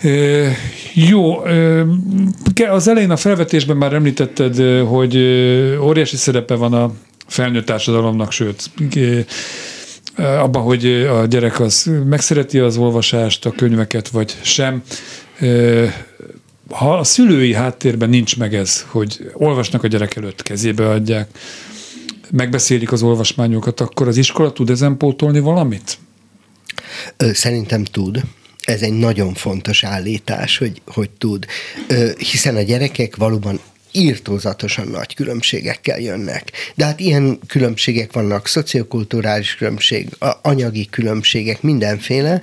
E, 0.00 0.56
jó, 0.94 1.44
e, 1.44 1.86
az 2.70 2.88
elején 2.88 3.10
a 3.10 3.16
felvetésben 3.16 3.76
már 3.76 3.92
említetted, 3.92 4.56
hogy 4.86 5.16
óriási 5.80 6.16
szerepe 6.16 6.54
van 6.54 6.72
a 6.72 6.92
felnőtt 7.26 7.66
társadalomnak, 7.66 8.32
sőt, 8.32 8.70
abban, 10.16 10.62
hogy 10.62 10.86
a 10.86 11.26
gyerek 11.26 11.60
az 11.60 11.90
megszereti 12.08 12.58
az 12.58 12.76
olvasást, 12.76 13.46
a 13.46 13.50
könyveket, 13.50 14.08
vagy 14.08 14.36
sem. 14.42 14.82
Ha 16.70 16.98
a 16.98 17.04
szülői 17.04 17.54
háttérben 17.54 18.08
nincs 18.08 18.36
meg 18.36 18.54
ez, 18.54 18.84
hogy 18.88 19.30
olvasnak 19.32 19.84
a 19.84 19.86
gyerek 19.86 20.16
előtt, 20.16 20.42
kezébe 20.42 20.88
adják, 20.88 21.28
megbeszélik 22.30 22.92
az 22.92 23.02
olvasmányokat, 23.02 23.80
akkor 23.80 24.08
az 24.08 24.16
iskola 24.16 24.52
tud 24.52 24.70
ezen 24.70 24.96
pótolni 24.96 25.38
valamit? 25.38 25.98
Szerintem 27.16 27.84
tud. 27.84 28.20
Ez 28.62 28.82
egy 28.82 28.92
nagyon 28.92 29.34
fontos 29.34 29.84
állítás, 29.84 30.58
hogy, 30.58 30.82
hogy 30.86 31.10
tud. 31.10 31.46
Hiszen 32.18 32.56
a 32.56 32.62
gyerekek 32.62 33.16
valóban 33.16 33.60
írtózatosan 33.94 34.88
nagy 34.88 35.14
különbségekkel 35.14 36.00
jönnek. 36.00 36.52
De 36.74 36.84
hát 36.84 37.00
ilyen 37.00 37.38
különbségek 37.46 38.12
vannak, 38.12 38.46
szociokulturális 38.46 39.54
különbség, 39.54 40.08
anyagi 40.42 40.88
különbségek, 40.90 41.62
mindenféle, 41.62 42.40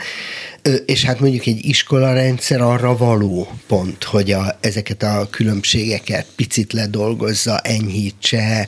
és 0.86 1.04
hát 1.04 1.20
mondjuk 1.20 1.46
egy 1.46 1.66
iskolarendszer 1.66 2.62
arra 2.62 2.98
való 2.98 3.48
pont, 3.68 4.04
hogy 4.04 4.32
a, 4.32 4.58
ezeket 4.60 5.04
a 5.04 5.28
különbségeket 5.30 6.26
picit 6.36 6.74
ledolgozza, 6.74 7.60
enyhítse, 7.60 8.68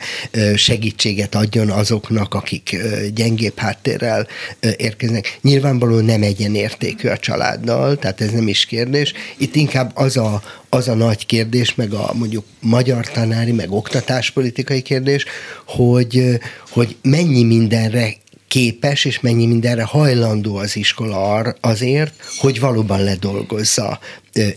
segítséget 0.56 1.36
adjon 1.36 1.70
azoknak, 1.70 2.34
akik 2.34 2.78
gyengébb 3.14 3.58
háttérrel 3.58 4.28
érkeznek. 4.78 5.38
Nyilvánvalóan 5.42 6.06
nem 6.06 6.22
egyenértékű 6.22 7.08
a 7.08 7.18
családdal, 7.18 7.98
tehát 7.98 8.22
ez 8.22 8.32
nem 8.32 8.48
is 8.48 8.66
kérdés. 8.66 9.14
Itt 9.38 9.56
inkább 9.56 9.92
az 9.94 10.18
a, 10.18 10.42
az 10.70 10.88
a 10.88 10.94
nagy 10.94 11.26
kérdés, 11.26 11.76
meg 11.76 11.94
a 11.94 12.14
mondjuk 12.14 12.46
magyar 12.60 13.12
tanári, 13.12 13.52
meg 13.52 13.72
oktatáspolitikai 13.72 14.82
kérdés, 14.82 15.26
hogy, 15.66 16.40
hogy 16.70 16.96
mennyi 17.02 17.44
mindenre 17.44 18.22
képes, 18.54 19.06
és 19.06 19.20
mennyi 19.20 19.46
mindenre 19.46 19.84
hajlandó 19.84 20.56
az 20.56 20.76
iskola 20.76 21.40
azért, 21.62 22.14
hogy 22.38 22.60
valóban 22.60 23.04
ledolgozza 23.04 24.00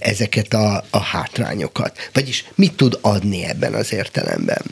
ezeket 0.00 0.54
a, 0.54 0.84
a 0.90 0.98
hátrányokat. 0.98 2.10
Vagyis 2.12 2.44
mit 2.54 2.72
tud 2.72 2.98
adni 3.00 3.44
ebben 3.44 3.74
az 3.74 3.92
értelemben. 3.92 4.62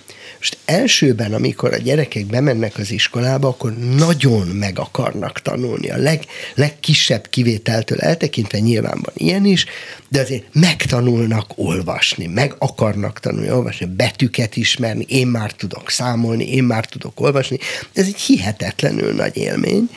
Most 0.45 0.59
elsőben, 0.65 1.33
amikor 1.33 1.73
a 1.73 1.77
gyerekek 1.77 2.27
bemennek 2.27 2.79
az 2.79 2.91
iskolába, 2.91 3.49
akkor 3.49 3.77
nagyon 3.77 4.47
meg 4.47 4.79
akarnak 4.79 5.43
tanulni. 5.43 5.91
A 5.91 5.97
leg, 5.97 6.25
legkisebb 6.55 7.27
kivételtől 7.31 7.99
eltekintve 7.99 8.59
nyilván 8.59 8.99
van 9.03 9.15
ilyen 9.15 9.45
is, 9.45 9.65
de 10.09 10.21
azért 10.21 10.45
megtanulnak 10.53 11.47
olvasni, 11.55 12.27
meg 12.27 12.55
akarnak 12.59 13.21
tanulni 13.21 13.51
olvasni, 13.51 13.87
betűket 13.87 14.57
ismerni, 14.57 15.05
én 15.09 15.27
már 15.27 15.53
tudok 15.53 15.91
számolni, 15.91 16.53
én 16.53 16.65
már 16.65 16.87
tudok 16.87 17.21
olvasni. 17.21 17.59
Ez 17.93 18.07
egy 18.07 18.21
hihetetlenül 18.21 19.13
nagy 19.13 19.37
élmény. 19.37 19.91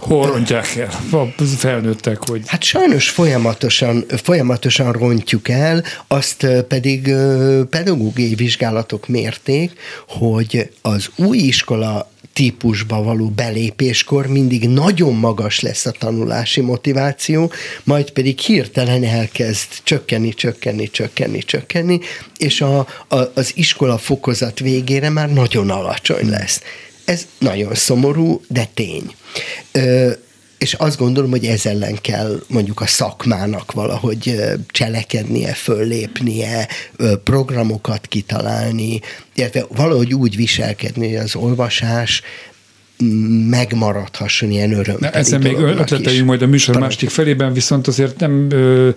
Hol 0.00 0.26
rontják 0.26 0.76
el 0.76 0.88
a 1.10 1.42
felnőttek, 1.56 2.28
hogy... 2.28 2.42
Hát 2.46 2.62
sajnos 2.62 3.08
folyamatosan, 3.08 4.04
folyamatosan 4.22 4.92
rontjuk 4.92 5.48
el, 5.48 5.84
azt 6.06 6.46
pedig 6.68 7.14
pedagógiai 7.70 8.34
vizsgálatok 8.34 9.08
mérték, 9.08 9.72
hogy 10.06 10.70
az 10.82 11.10
új 11.16 11.38
iskola 11.38 12.10
típusba 12.32 13.02
való 13.02 13.28
belépéskor 13.28 14.26
mindig 14.26 14.68
nagyon 14.68 15.14
magas 15.14 15.60
lesz 15.60 15.86
a 15.86 15.90
tanulási 15.90 16.60
motiváció, 16.60 17.52
majd 17.84 18.10
pedig 18.10 18.38
hirtelen 18.38 19.04
elkezd 19.04 19.68
csökkenni, 19.82 20.34
csökkenni, 20.34 20.90
csökkenni, 20.90 21.38
csökkenni, 21.38 22.00
és 22.36 22.60
a, 22.60 22.78
a, 23.08 23.16
az 23.34 23.52
iskola 23.54 23.98
fokozat 23.98 24.58
végére 24.58 25.10
már 25.10 25.32
nagyon 25.32 25.70
alacsony 25.70 26.28
lesz. 26.28 26.60
Ez 27.10 27.26
nagyon 27.38 27.74
szomorú, 27.74 28.40
de 28.48 28.68
tény. 28.74 29.14
Ö, 29.72 30.10
és 30.58 30.74
azt 30.74 30.98
gondolom, 30.98 31.30
hogy 31.30 31.46
ez 31.46 31.66
ellen 31.66 31.98
kell 32.00 32.42
mondjuk 32.48 32.80
a 32.80 32.86
szakmának 32.86 33.72
valahogy 33.72 34.36
cselekednie, 34.66 35.52
föllépnie, 35.54 36.68
programokat 37.24 38.06
kitalálni, 38.06 39.00
illetve 39.34 39.66
valahogy 39.68 40.14
úgy 40.14 40.36
viselkedni, 40.36 41.08
hogy 41.08 41.24
az 41.24 41.34
olvasás 41.34 42.22
megmaradhasson 43.50 44.50
ilyen 44.50 44.72
öröm. 44.72 44.96
Ezen 45.00 45.40
még 45.40 45.56
ötleteljünk 45.58 46.26
majd 46.26 46.42
a 46.42 46.46
műsor 46.46 46.74
Talán. 46.74 46.88
másik 46.88 47.10
felében, 47.10 47.52
viszont 47.52 47.86
azért 47.86 48.20
nem 48.20 48.46
ö, 48.50 48.88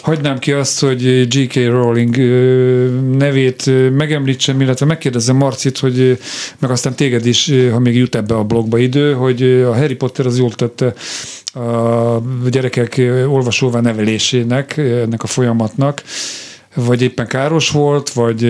hagynám 0.00 0.38
ki 0.38 0.52
azt, 0.52 0.80
hogy 0.80 1.34
J.K. 1.34 1.54
Rowling 1.54 2.16
ö, 2.16 2.86
nevét 3.16 3.66
ö, 3.66 3.90
megemlítsem, 3.90 4.60
illetve 4.60 4.86
megkérdezem 4.86 5.36
Marcit, 5.36 5.78
hogy 5.78 6.18
meg 6.58 6.70
aztán 6.70 6.94
téged 6.94 7.26
is, 7.26 7.52
ha 7.72 7.78
még 7.78 7.96
jut 7.96 8.14
ebbe 8.14 8.34
a 8.34 8.44
blogba 8.44 8.78
idő, 8.78 9.12
hogy 9.12 9.42
a 9.42 9.74
Harry 9.74 9.94
Potter 9.94 10.26
az 10.26 10.38
jól 10.38 10.52
tette 10.52 10.94
a 11.52 12.22
gyerekek 12.50 13.00
olvasóvá 13.28 13.80
nevelésének, 13.80 14.76
ennek 14.76 15.22
a 15.22 15.26
folyamatnak, 15.26 16.02
vagy 16.74 17.02
éppen 17.02 17.26
káros 17.26 17.70
volt, 17.70 18.10
vagy, 18.10 18.42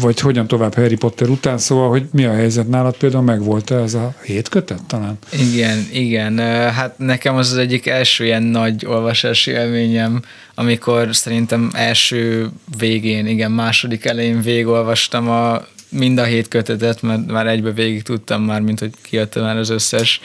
vagy 0.00 0.20
hogyan 0.20 0.46
tovább 0.46 0.74
Harry 0.74 0.96
Potter 0.96 1.28
után, 1.28 1.58
szóval, 1.58 1.88
hogy 1.88 2.04
mi 2.12 2.24
a 2.24 2.32
helyzet 2.32 2.68
nálad 2.68 2.96
például, 2.96 3.22
meg 3.22 3.42
volt 3.42 3.70
ez 3.70 3.94
a 3.94 4.14
hét 4.24 4.48
kötet 4.48 4.84
talán? 4.86 5.18
Igen, 5.32 5.86
igen. 5.92 6.38
Hát 6.72 6.98
nekem 6.98 7.36
az 7.36 7.50
az 7.50 7.58
egyik 7.58 7.86
első 7.86 8.24
ilyen 8.24 8.42
nagy 8.42 8.86
olvasási 8.86 9.50
élményem, 9.50 10.22
amikor 10.54 11.08
szerintem 11.16 11.70
első 11.72 12.48
végén, 12.78 13.26
igen, 13.26 13.50
második 13.50 14.04
elején 14.04 14.40
végolvastam 14.40 15.28
a 15.28 15.64
mind 15.88 16.18
a 16.18 16.24
hét 16.24 16.48
kötetet, 16.48 17.02
mert 17.02 17.26
már 17.26 17.46
egybe 17.46 17.72
végig 17.72 18.02
tudtam 18.02 18.42
már, 18.42 18.60
mint 18.60 18.78
hogy 18.78 18.92
kijött 19.02 19.34
már 19.34 19.56
az 19.56 19.70
összes 19.70 20.20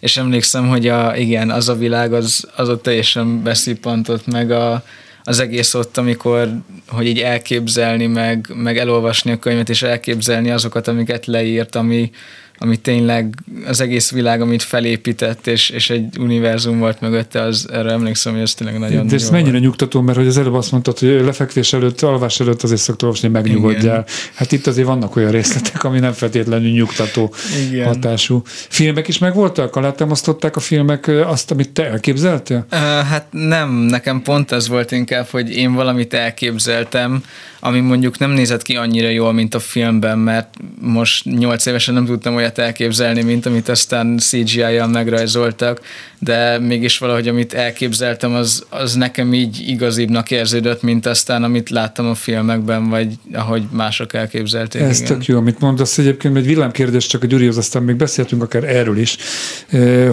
és 0.00 0.16
emlékszem, 0.16 0.68
hogy 0.68 0.88
a, 0.88 1.16
igen, 1.16 1.50
az 1.50 1.68
a 1.68 1.74
világ, 1.74 2.12
az, 2.12 2.48
az 2.56 2.68
ott 2.68 2.82
teljesen 2.82 3.42
beszippantott 3.42 4.26
meg 4.26 4.50
a, 4.50 4.84
az 5.28 5.40
egész 5.40 5.74
ott, 5.74 5.96
amikor, 5.96 6.48
hogy 6.88 7.06
így 7.06 7.20
elképzelni, 7.20 8.06
meg, 8.06 8.50
meg 8.54 8.78
elolvasni 8.78 9.30
a 9.30 9.38
könyvet, 9.38 9.68
és 9.68 9.82
elképzelni 9.82 10.50
azokat, 10.50 10.88
amiket 10.88 11.26
leírt, 11.26 11.74
ami, 11.74 12.10
ami 12.58 12.76
tényleg 12.76 13.34
az 13.66 13.80
egész 13.80 14.10
világ, 14.10 14.40
amit 14.40 14.62
felépített, 14.62 15.46
és, 15.46 15.70
és 15.70 15.90
egy 15.90 16.18
univerzum 16.18 16.78
volt 16.78 17.00
mögötte, 17.00 17.42
az 17.42 17.68
erre 17.72 17.90
emlékszem, 17.90 18.32
hogy 18.32 18.42
ez 18.42 18.54
tényleg 18.54 18.78
nagyon 18.78 19.06
De 19.06 19.14
ez 19.14 19.30
mennyire 19.30 19.50
volt. 19.50 19.62
nyugtató, 19.62 20.00
mert 20.00 20.18
hogy 20.18 20.26
az 20.26 20.38
előbb 20.38 20.54
azt 20.54 20.70
mondtad, 20.72 20.98
hogy 20.98 21.08
lefekvés 21.08 21.72
előtt, 21.72 22.00
alvás 22.00 22.40
előtt 22.40 22.62
azért 22.62 22.80
szokta 22.80 23.06
olvasni, 23.06 23.28
megnyugodjál. 23.28 23.82
Igen. 23.82 24.04
Hát 24.34 24.52
itt 24.52 24.66
azért 24.66 24.86
vannak 24.86 25.16
olyan 25.16 25.30
részletek, 25.30 25.84
ami 25.84 25.98
nem 25.98 26.12
feltétlenül 26.12 26.70
nyugtató 26.70 27.34
Igen. 27.70 27.86
hatású. 27.86 28.42
Filmek 28.46 29.08
is 29.08 29.18
megvoltak? 29.18 29.76
Alátámasztották 29.76 30.56
a 30.56 30.60
filmek 30.60 31.08
azt, 31.08 31.50
amit 31.50 31.70
te 31.70 31.90
elképzeltél? 31.90 32.66
Uh, 32.72 32.78
hát 32.78 33.26
nem, 33.30 33.70
nekem 33.70 34.22
pont 34.22 34.52
ez 34.52 34.68
volt 34.68 34.92
inkább, 34.92 35.26
hogy 35.26 35.56
én 35.56 35.74
valamit 35.74 36.14
elképzeltem, 36.14 37.22
ami 37.60 37.80
mondjuk 37.80 38.18
nem 38.18 38.30
nézett 38.30 38.62
ki 38.62 38.76
annyira 38.76 39.08
jól, 39.08 39.32
mint 39.32 39.54
a 39.54 39.58
filmben, 39.58 40.18
mert 40.18 40.54
most 40.80 41.24
nyolc 41.24 41.66
évesen 41.66 41.94
nem 41.94 42.04
tudtam 42.04 42.34
olyan 42.34 42.45
olyat 42.46 42.58
elképzelni, 42.58 43.22
mint 43.22 43.46
amit 43.46 43.68
aztán 43.68 44.18
CGI-jal 44.18 44.86
megrajzoltak, 44.86 45.80
de 46.18 46.58
mégis 46.58 46.98
valahogy 46.98 47.28
amit 47.28 47.54
elképzeltem, 47.54 48.34
az, 48.34 48.64
az 48.68 48.94
nekem 48.94 49.34
így 49.34 49.64
igazibbnak 49.66 50.30
érződött, 50.30 50.82
mint 50.82 51.06
aztán 51.06 51.42
amit 51.42 51.70
láttam 51.70 52.06
a 52.06 52.14
filmekben, 52.14 52.88
vagy 52.88 53.14
ahogy 53.32 53.62
mások 53.70 54.14
elképzelték. 54.14 54.80
Ez 54.80 55.00
igen. 55.00 55.12
tök 55.12 55.26
jó, 55.26 55.36
amit 55.36 55.60
mondasz. 55.60 55.98
Egyébként 55.98 56.36
egy 56.36 56.46
villámkérdés 56.46 57.06
csak 57.06 57.22
a 57.22 57.26
Gyurihoz, 57.26 57.56
aztán 57.56 57.82
még 57.82 57.96
beszéltünk 57.96 58.42
akár 58.42 58.64
erről 58.64 58.98
is, 58.98 59.16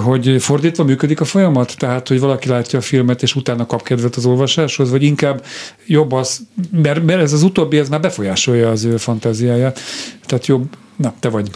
hogy 0.04 0.36
fordítva 0.40 0.84
működik 0.84 1.22
a 1.22 1.26
folyamat, 1.26 1.76
tehát 1.78 2.08
hogy 2.08 2.20
valaki 2.20 2.48
látja 2.48 2.80
a 2.80 2.82
filmet, 2.82 3.22
és 3.22 3.36
utána 3.36 3.66
kap 3.66 3.84
kedvet 3.84 4.16
az 4.16 4.26
olvasáshoz, 4.26 4.90
vagy 4.90 5.04
inkább 5.04 5.46
jobb 5.86 6.12
az, 6.12 6.42
mert, 6.72 7.04
mert 7.04 7.22
ez 7.22 7.34
az 7.34 7.44
utóbbi, 7.44 7.78
ez 7.78 7.90
már 7.90 8.00
befolyásolja 8.02 8.70
az 8.70 8.84
ő 8.84 8.98
fantáziáját, 8.98 9.80
tehát 10.26 10.48
jobb, 10.48 10.66
na, 10.96 11.16
te 11.20 11.30
vagy. 11.30 11.50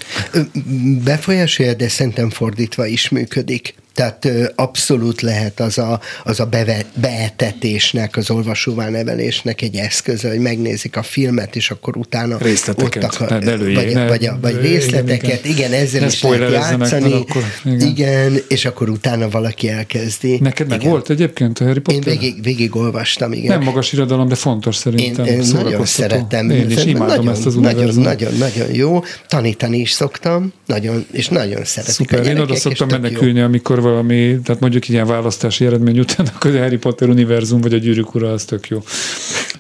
Befolyásolja, 1.04 1.74
de 1.74 1.88
szerintem 1.88 2.30
fordítva 2.30 2.86
is 2.86 3.10
működik. 3.10 3.76
Tehát 3.98 4.28
abszolút 4.56 5.22
lehet 5.22 5.60
az 5.60 5.78
a, 5.78 6.00
az 6.24 6.40
a 6.40 6.46
beve, 6.46 6.86
beetetésnek, 6.94 8.18
az 8.18 8.30
olvasóvá 8.30 8.90
nevelésnek 8.90 9.62
egy 9.62 9.76
eszköze, 9.76 10.30
hogy 10.30 10.40
megnézik 10.40 10.98
a 10.98 11.04
filmet, 11.04 11.56
és 11.56 11.72
akkor 11.72 11.98
utána 11.98 12.38
részleteket, 12.38 13.04
ott 13.04 13.14
akar, 13.14 13.48
előjé, 13.48 13.74
vagy, 13.74 13.94
ne, 13.94 14.08
vagy, 14.08 14.26
a, 14.26 14.38
vagy 14.42 14.62
részleteket, 14.62 15.46
igen, 15.46 15.56
igen 15.58 15.74
ezzel 15.74 16.00
ne 16.00 16.06
is 16.06 16.24
lehet 16.24 16.52
játszani, 16.52 17.14
akkor, 17.14 17.44
igen. 17.66 17.88
igen, 17.88 18.38
és 18.48 18.66
akkor 18.66 18.90
utána 18.90 19.30
valaki 19.30 19.70
elkezdi. 19.70 20.38
Neked 20.42 20.68
meg 20.68 20.80
igen. 20.80 20.92
volt 20.92 21.10
egyébként 21.10 21.60
a 21.60 21.66
Harry 21.66 21.80
Potter? 21.80 22.14
Én 22.14 22.20
végig, 22.20 22.44
végig 22.44 22.76
olvastam, 22.76 23.34
igen. 23.34 23.58
Nem 23.58 23.64
magas 23.64 23.94
irodalom, 23.94 24.28
de 24.28 24.36
fontos 24.36 24.76
szerintem. 24.76 25.26
Én, 25.26 25.42
én 25.42 25.50
nagyon 25.54 25.86
szeretem. 25.86 26.50
Én 26.50 26.70
is 26.70 26.86
imádom 26.86 27.08
nagyon, 27.08 27.30
ezt 27.30 27.46
az 27.46 27.56
nagyon, 27.56 27.96
nagyon, 27.96 28.34
nagyon 28.34 28.74
jó. 28.74 29.04
Tanítani 29.28 29.78
is 29.78 29.92
szoktam, 29.92 30.54
nagyon, 30.66 31.06
és 31.12 31.28
nagyon 31.28 31.66
szeretik 31.66 32.10
Szuper, 32.10 32.26
én 32.26 32.40
oda 32.40 32.56
szoktam 32.56 32.88
menekülni, 32.88 33.42
amikor 33.42 33.86
valami, 33.90 34.40
tehát 34.44 34.62
mondjuk 34.62 34.90
ilyen 34.90 35.08
választási 35.08 35.66
eredmény 35.66 36.00
után, 36.00 36.28
akkor 36.36 36.56
a 36.56 36.60
Harry 36.60 36.78
Potter 36.78 37.10
univerzum 37.10 37.62
vagy 37.62 37.74
a 37.74 37.78
gyűrűk 37.78 38.16
ura, 38.16 38.32
az 38.32 38.46
tök 38.46 38.68
jó. 38.68 38.84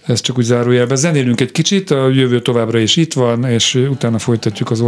Ez 0.06 0.22
csak 0.22 0.38
úgy 0.38 0.44
zárójelbe. 0.44 0.96
Zenélünk 0.96 1.42
egy 1.42 1.52
kicsit, 1.52 1.92
a 1.92 2.10
jövő 2.10 2.42
továbbra 2.42 2.80
is 2.80 2.96
itt 2.96 3.14
van, 3.14 3.44
és 3.44 3.76
utána 3.76 4.20
folytatjuk 4.20 4.72
az 4.72 4.82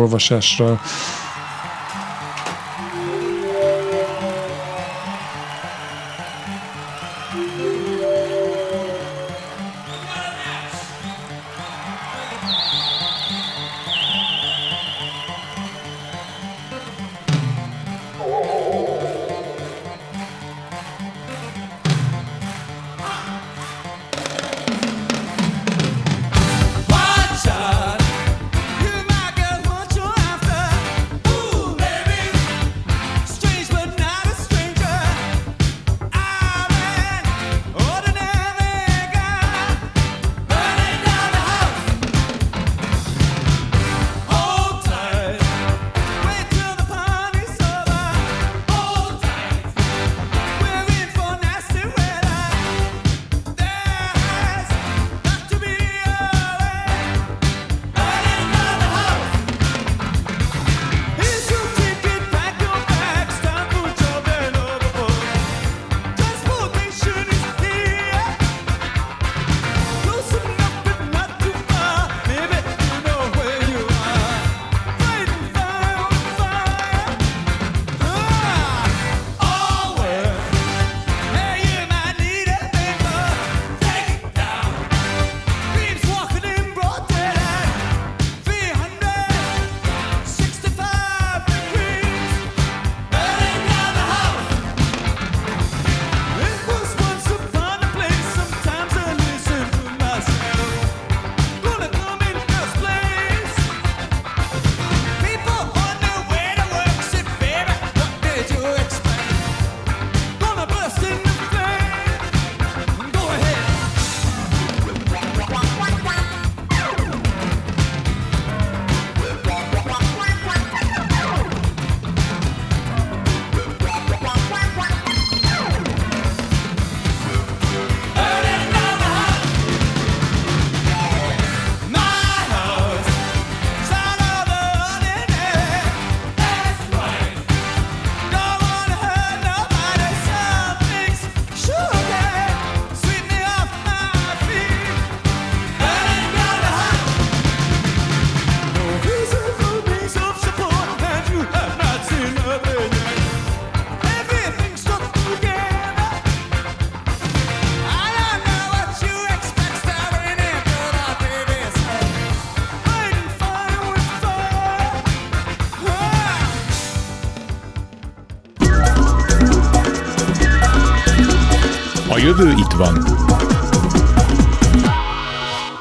olvasásra. 172.09 172.27
jövő 172.27 172.49
itt 172.49 172.71
van. 172.77 173.05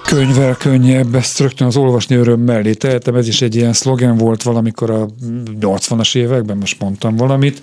Könyvvel 0.05 0.55
könnyebb, 0.55 1.15
ezt 1.15 1.39
rögtön 1.39 1.67
az 1.67 1.77
olvasni 1.77 2.17
öröm 2.17 2.41
mellé 2.41 2.73
tehetem, 2.73 3.15
ez 3.15 3.29
is 3.29 3.43
egy 3.43 3.55
ilyen 3.55 3.73
szlogen 3.73 4.17
volt 4.17 4.43
valamikor 4.43 4.91
a 4.91 5.07
80-as 5.61 6.17
években, 6.17 6.57
most 6.57 6.81
mondtam 6.81 7.17
valamit. 7.17 7.61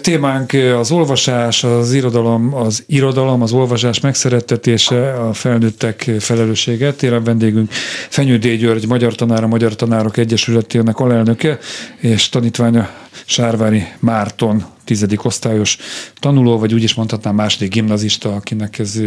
Témánk 0.00 0.52
az 0.78 0.90
olvasás, 0.90 1.64
az 1.64 1.92
irodalom, 1.92 2.54
az 2.54 2.84
irodalom, 2.86 3.42
az 3.42 3.52
olvasás 3.52 4.00
megszerettetése, 4.00 5.12
a 5.12 5.32
felnőttek 5.32 6.10
felelőssége. 6.18 6.92
Téren 6.92 7.24
vendégünk 7.24 7.72
Fenyő 8.08 8.38
D. 8.38 8.46
György, 8.46 8.86
Magyar 8.86 9.14
Tanára, 9.14 9.46
Magyar 9.46 9.74
Tanárok 9.76 10.16
Egyesületének 10.16 10.98
alelnöke, 10.98 11.58
és 11.96 12.28
tanítványa 12.28 12.88
Sárvári 13.24 13.86
Márton, 13.98 14.64
tizedik 14.84 15.24
osztályos 15.24 15.78
tanuló, 16.20 16.58
vagy 16.58 16.74
úgy 16.74 16.82
is 16.82 16.94
mondhatnám 16.94 17.34
második 17.34 17.72
gimnazista, 17.72 18.34
akinek 18.34 18.78
ez 18.78 19.00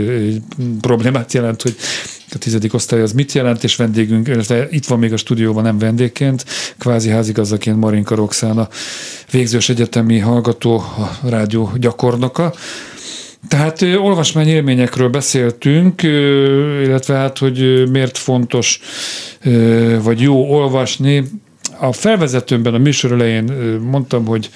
problémát 0.82 1.34
jelent, 1.34 1.62
hogy 1.62 1.76
a 2.34 2.38
tizedik 2.38 2.74
osztály 2.74 3.02
az 3.02 3.12
mit 3.12 3.32
jelent, 3.32 3.64
és 3.64 3.76
vendégünk, 3.76 4.28
illetve 4.28 4.68
itt 4.70 4.86
van 4.86 5.00
még 5.00 5.14
a 5.14 5.18
stúdióban 5.18 5.64
nem 5.64 5.78
vendégként, 5.78 6.46
kvázi 6.78 7.10
házigazdaként 7.10 7.80
Marinka 7.80 8.16
Roxana, 8.16 8.68
végzős 9.32 9.70
egyetemi 9.70 10.20
hallgató, 10.20 10.78
a 10.78 11.30
rádió 11.30 11.72
gyakornoka. 11.76 12.54
Tehát 13.48 13.82
olvasmány 13.82 14.48
élményekről 14.48 15.10
beszéltünk, 15.10 16.04
illetve 16.84 17.16
hát, 17.16 17.38
hogy 17.38 17.90
miért 17.92 18.18
fontos 18.18 18.80
vagy 20.02 20.22
jó 20.22 20.52
olvasni 20.52 21.24
A 21.82 21.92
felvezetőmben 21.92 22.74
a 22.74 22.78
műsor 22.78 23.12
elején 23.12 23.44
mondtam, 23.80 24.26
hogy 24.26 24.50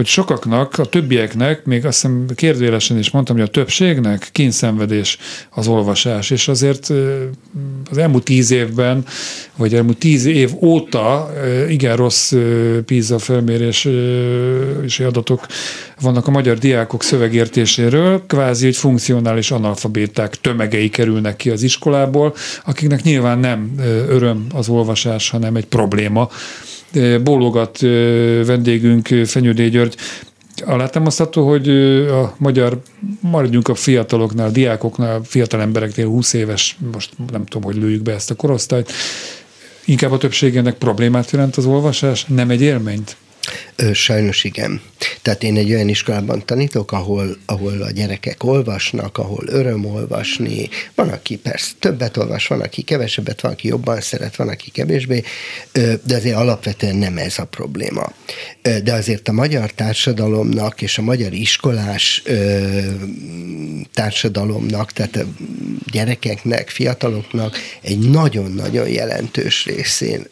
hogy 0.00 0.08
sokaknak, 0.08 0.78
a 0.78 0.84
többieknek, 0.84 1.64
még 1.64 1.86
azt 1.86 2.00
hiszem 2.00 2.26
kérdőjelesen 2.34 2.98
is 2.98 3.10
mondtam, 3.10 3.36
hogy 3.36 3.44
a 3.44 3.50
többségnek 3.50 4.28
kényszenvedés 4.32 5.18
az 5.50 5.68
olvasás, 5.68 6.30
és 6.30 6.48
azért 6.48 6.92
az 7.90 7.98
elmúlt 7.98 8.24
tíz 8.24 8.50
évben, 8.50 9.04
vagy 9.56 9.74
elmúlt 9.74 9.98
tíz 9.98 10.24
év 10.24 10.50
óta 10.62 11.32
igen 11.68 11.96
rossz 11.96 12.32
PISA 12.84 13.18
felmérés 13.18 13.88
és 14.84 15.00
adatok 15.00 15.46
vannak 16.00 16.26
a 16.26 16.30
magyar 16.30 16.58
diákok 16.58 17.02
szövegértéséről, 17.02 18.22
kvázi, 18.26 18.64
hogy 18.64 18.76
funkcionális 18.76 19.50
analfabéták 19.50 20.34
tömegei 20.34 20.88
kerülnek 20.88 21.36
ki 21.36 21.50
az 21.50 21.62
iskolából, 21.62 22.34
akiknek 22.64 23.02
nyilván 23.02 23.38
nem 23.38 23.74
öröm 24.08 24.46
az 24.54 24.68
olvasás, 24.68 25.30
hanem 25.30 25.56
egy 25.56 25.66
probléma 25.66 26.30
bólogat 27.22 27.78
vendégünk 28.46 29.06
Fenyődé 29.24 29.68
György. 29.68 29.94
Alátámasztható, 30.64 31.48
hogy 31.48 31.68
a 32.08 32.34
magyar, 32.38 32.80
maradjunk 33.20 33.68
a 33.68 33.74
fiataloknál, 33.74 34.50
diákoknál, 34.50 35.20
fiatal 35.24 35.60
embereknél 35.60 36.06
20 36.06 36.32
éves, 36.32 36.76
most 36.92 37.10
nem 37.32 37.44
tudom, 37.44 37.62
hogy 37.62 37.76
lőjük 37.76 38.02
be 38.02 38.12
ezt 38.12 38.30
a 38.30 38.34
korosztályt, 38.34 38.92
inkább 39.84 40.12
a 40.12 40.18
többségének 40.18 40.74
problémát 40.74 41.30
jelent 41.30 41.56
az 41.56 41.66
olvasás, 41.66 42.24
nem 42.24 42.50
egy 42.50 42.60
élményt? 42.60 43.16
Sajnos 43.92 44.44
igen. 44.44 44.80
Tehát 45.22 45.42
én 45.42 45.56
egy 45.56 45.72
olyan 45.72 45.88
iskolában 45.88 46.42
tanítok, 46.46 46.92
ahol, 46.92 47.36
ahol 47.46 47.82
a 47.82 47.90
gyerekek 47.90 48.44
olvasnak, 48.44 49.18
ahol 49.18 49.44
öröm 49.46 49.84
olvasni, 49.84 50.68
van, 50.94 51.08
aki 51.08 51.36
persze 51.36 51.70
többet 51.78 52.16
olvas, 52.16 52.46
van, 52.46 52.60
aki 52.60 52.82
kevesebbet, 52.82 53.40
van, 53.40 53.52
aki 53.52 53.68
jobban 53.68 54.00
szeret, 54.00 54.36
van, 54.36 54.48
aki 54.48 54.70
kevésbé, 54.70 55.22
de 56.04 56.14
azért 56.14 56.36
alapvetően 56.36 56.96
nem 56.96 57.18
ez 57.18 57.38
a 57.38 57.44
probléma. 57.44 58.12
De 58.62 58.92
azért 58.92 59.28
a 59.28 59.32
magyar 59.32 59.70
társadalomnak 59.72 60.82
és 60.82 60.98
a 60.98 61.02
magyar 61.02 61.32
iskolás 61.32 62.22
társadalomnak, 63.94 64.92
tehát 64.92 65.16
a 65.16 65.26
gyerekeknek, 65.90 66.68
fiataloknak 66.68 67.56
egy 67.80 67.98
nagyon-nagyon 67.98 68.88
jelentős 68.88 69.64
részén 69.64 70.26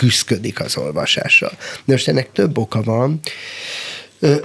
küzdködik 0.00 0.60
az 0.60 0.76
olvasással. 0.76 1.50
De 1.84 1.92
most 1.92 2.08
ennek 2.08 2.32
több 2.32 2.58
oka 2.58 2.82
van. 2.82 3.20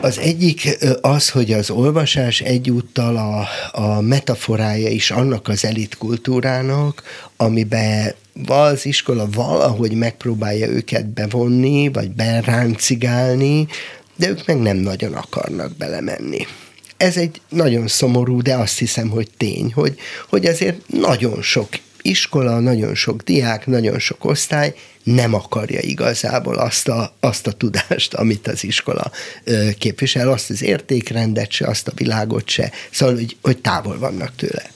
Az 0.02 0.18
egyik 0.18 0.78
az, 1.02 1.30
hogy 1.30 1.52
az 1.54 1.70
olvasás 1.70 2.41
egyúttal 2.41 3.18
a, 3.18 3.48
a 3.82 4.02
metaforája 4.02 4.89
is 4.89 5.12
annak 5.12 5.48
az 5.48 5.65
elitkultúrának, 5.65 7.04
amiben 7.38 8.13
az 8.46 8.86
iskola 8.86 9.28
valahogy 9.32 9.91
megpróbálja 9.91 10.68
őket 10.68 11.08
bevonni, 11.08 11.89
vagy 11.89 12.12
beráncigálni, 12.12 13.68
de 14.15 14.30
ők 14.30 14.46
meg 14.46 14.60
nem 14.60 14.78
nagyon 14.78 15.13
akarnak 15.13 15.76
belemenni. 15.78 16.48
Ez 16.98 17.18
egy 17.18 17.41
nagyon 17.50 17.88
szomorú, 17.88 18.41
de 18.41 18.56
azt 18.56 18.78
hiszem, 18.78 19.10
hogy 19.10 19.28
tény, 19.38 19.72
hogy, 19.74 19.98
hogy 20.30 20.46
azért 20.46 20.88
nagyon 20.88 21.41
sok 21.41 21.68
iskola, 22.02 22.60
nagyon 22.60 22.96
sok 22.96 23.22
diák, 23.22 23.65
nagyon 23.65 24.00
sok 24.00 24.26
osztály 24.26 24.74
nem 25.06 25.34
akarja 25.34 25.80
igazából 25.80 26.56
azt 26.56 26.88
a, 26.88 27.15
azt 27.20 27.48
a 27.48 27.52
tudást, 27.52 28.13
amit 28.13 28.48
az 28.48 28.63
iskola 28.63 29.12
képvisel, 29.78 30.32
azt 30.32 30.50
az 30.50 30.63
értékrendet 30.63 31.52
se, 31.52 31.68
azt 31.68 31.88
a 31.88 31.91
világot 31.96 32.50
se, 32.50 32.72
szóval, 32.91 33.15
hogy, 33.15 33.38
hogy 33.41 33.58
távol 33.58 34.00
vannak 34.00 34.36
tőle. 34.36 34.70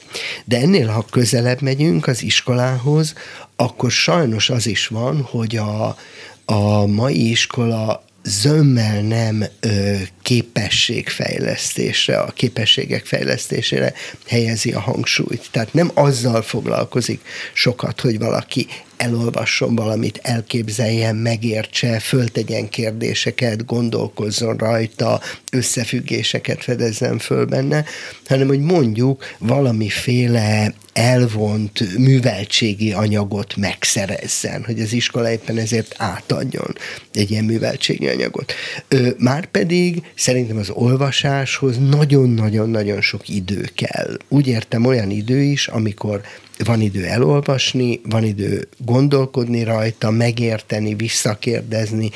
De 0.45 0.57
ennél, 0.57 0.87
ha 0.87 1.05
közelebb 1.11 1.61
megyünk 1.61 2.07
az 2.07 2.23
iskolához, 2.23 3.13
akkor 3.55 3.91
sajnos 3.91 4.49
az 4.49 4.67
is 4.67 4.87
van, 4.87 5.21
hogy 5.21 5.55
a, 5.57 5.97
a 6.45 6.85
mai 6.85 7.29
iskola 7.29 8.03
zömmel 8.23 9.01
nem 9.01 9.45
ö, 9.59 9.95
képességfejlesztésre, 10.21 12.19
a 12.19 12.31
képességek 12.31 13.05
fejlesztésére 13.05 13.93
helyezi 14.27 14.71
a 14.71 14.79
hangsúlyt. 14.79 15.49
Tehát 15.51 15.73
nem 15.73 15.91
azzal 15.93 16.41
foglalkozik 16.41 17.21
sokat, 17.53 18.01
hogy 18.01 18.19
valaki 18.19 18.67
elolvasson 18.99 19.75
valamit, 19.75 20.19
elképzeljen, 20.23 21.15
megértse, 21.15 21.99
föltegyen 21.99 22.69
kérdéseket, 22.69 23.65
gondolkozzon 23.65 24.57
rajta, 24.57 25.21
összefüggéseket 25.51 26.63
fedezzen 26.63 27.17
föl 27.17 27.45
benne, 27.45 27.85
hanem 28.25 28.47
hogy 28.47 28.61
mondjuk 28.61 29.35
valamiféle 29.37 30.73
elvont 30.93 31.97
műveltségi 31.97 32.91
anyagot 32.93 33.55
megszerezzen, 33.55 34.63
hogy 34.63 34.79
az 34.79 34.93
iskola 34.93 35.31
éppen 35.31 35.57
ezért 35.57 35.95
átadjon 35.97 36.75
egy 37.13 37.31
ilyen 37.31 37.43
műveltségi 37.43 38.07
anyagot. 38.07 38.53
Márpedig 39.17 40.01
szerintem 40.15 40.57
az 40.57 40.69
olvasáshoz 40.69 41.77
nagyon-nagyon-nagyon 41.89 43.01
sok 43.01 43.29
idő 43.29 43.69
kell. 43.75 44.17
Úgy 44.27 44.47
értem 44.47 44.85
olyan 44.85 45.09
idő 45.09 45.41
is, 45.41 45.67
amikor 45.67 46.21
van 46.63 46.81
idő 46.81 47.05
elolvasni, 47.05 48.01
van 48.09 48.23
idő 48.23 48.67
gondolkodni 48.77 49.63
rajta, 49.63 50.11
megérteni, 50.11 50.95
visszakérdezni, 50.95 52.09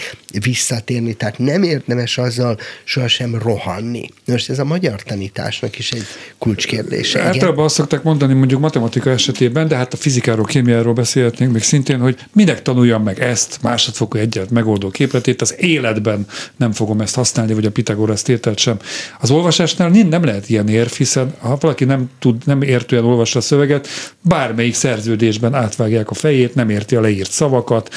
visszatérni, 0.44 1.14
tehát 1.14 1.38
nem 1.38 1.64
érdemes 1.64 2.18
azzal 2.18 2.58
sohasem 2.84 3.36
rohanni. 3.36 4.10
Most 4.26 4.50
ez 4.50 4.60
a 4.60 4.64
magyar 4.64 5.04
tanításnak 5.04 5.78
is 5.78 5.92
egy 5.92 6.04
kulcskérdése. 6.38 7.22
Általában 7.22 7.66
azt 7.66 7.76
szokták 7.76 8.04
mondani 8.04 8.34
mondjuk 8.34 8.60
matematika 8.60 9.10
esetében, 9.10 9.68
de 9.68 9.76
hát 9.76 9.94
a 9.94 9.98
fizikáról, 9.98 10.46
kémiáról 10.46 10.94
beszélhetnénk 10.94 11.52
még 11.52 11.64
szintén, 11.64 12.00
hogy 12.00 12.18
minek 12.34 12.62
tanuljam 12.62 13.04
meg 13.04 13.20
ezt, 13.20 13.60
másodfokú 13.62 14.18
egyet 14.18 14.50
megoldó 14.50 14.90
képletét, 14.90 15.42
az 15.42 15.56
életben 15.58 16.28
nem 16.56 16.72
fogom 16.72 17.02
ezt 17.02 17.16
használni, 17.16 17.54
vagy 17.54 17.66
a 17.66 17.72
Pitagorasz 17.72 18.22
tételt 18.22 18.58
sem. 18.58 18.78
Az 19.20 19.32
olvasásnál 19.32 19.90
nem 19.90 20.24
lehet 20.24 20.50
ilyen 20.50 20.68
érv, 20.70 20.92
hiszen 20.92 21.34
ha 21.40 21.58
valaki 21.60 21.86
nem 21.86 22.10
tud, 22.20 22.46
nem 22.46 22.62
értően 22.62 23.04
olvassa 23.04 23.40
a 23.40 23.42
szöveget, 23.42 23.88
bármelyik 24.34 24.74
szerződésben 24.74 25.54
átvágják 25.54 26.10
a 26.10 26.14
fejét, 26.14 26.56
nem 26.56 26.70
érti 26.70 26.96
a 26.96 27.02
leírt 27.02 27.32
szavakat, 27.32 27.94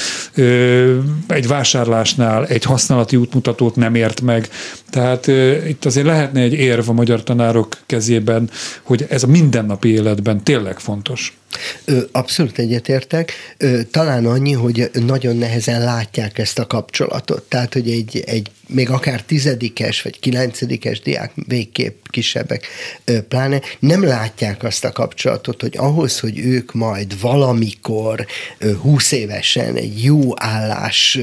egy 1.27 1.47
vásárlásnál 1.47 2.47
egy 2.47 2.65
használati 2.65 3.17
útmutatót 3.17 3.77
nem 3.77 3.95
ért 3.95 4.21
meg. 4.21 4.49
Tehát 4.91 5.27
itt 5.69 5.85
azért 5.85 6.07
lehetne 6.07 6.41
egy 6.41 6.53
érv 6.53 6.89
a 6.89 6.93
magyar 6.93 7.23
tanárok 7.23 7.77
kezében, 7.87 8.51
hogy 8.83 9.07
ez 9.09 9.23
a 9.23 9.27
mindennapi 9.27 9.89
életben 9.89 10.43
tényleg 10.43 10.79
fontos. 10.79 11.39
Abszolút 12.13 12.59
egyetértek. 12.59 13.33
Talán 13.91 14.27
annyi, 14.27 14.53
hogy 14.53 14.91
nagyon 14.93 15.37
nehezen 15.37 15.85
látják 15.85 16.39
ezt 16.39 16.59
a 16.59 16.67
kapcsolatot. 16.67 17.43
Tehát, 17.43 17.73
hogy 17.73 17.91
egy, 17.91 18.23
egy 18.27 18.51
még 18.69 18.91
akár 18.91 19.23
tizedikes 19.23 20.03
vagy 20.03 20.21
kilencedikes 20.21 21.01
diák, 21.01 21.33
végképp 21.35 22.05
kisebbek 22.11 22.67
pláne, 23.29 23.61
nem 23.79 24.05
látják 24.05 24.63
azt 24.63 24.85
a 24.85 24.93
kapcsolatot, 24.93 25.61
hogy 25.61 25.77
ahhoz, 25.77 26.21
hogy 26.21 26.39
ők 26.39 26.73
majd 26.73 27.21
valamikor 27.21 28.27
húsz 28.81 29.13
évesen 29.13 29.77
egy 29.77 30.05
jó 30.05 30.31
állás 30.35 31.19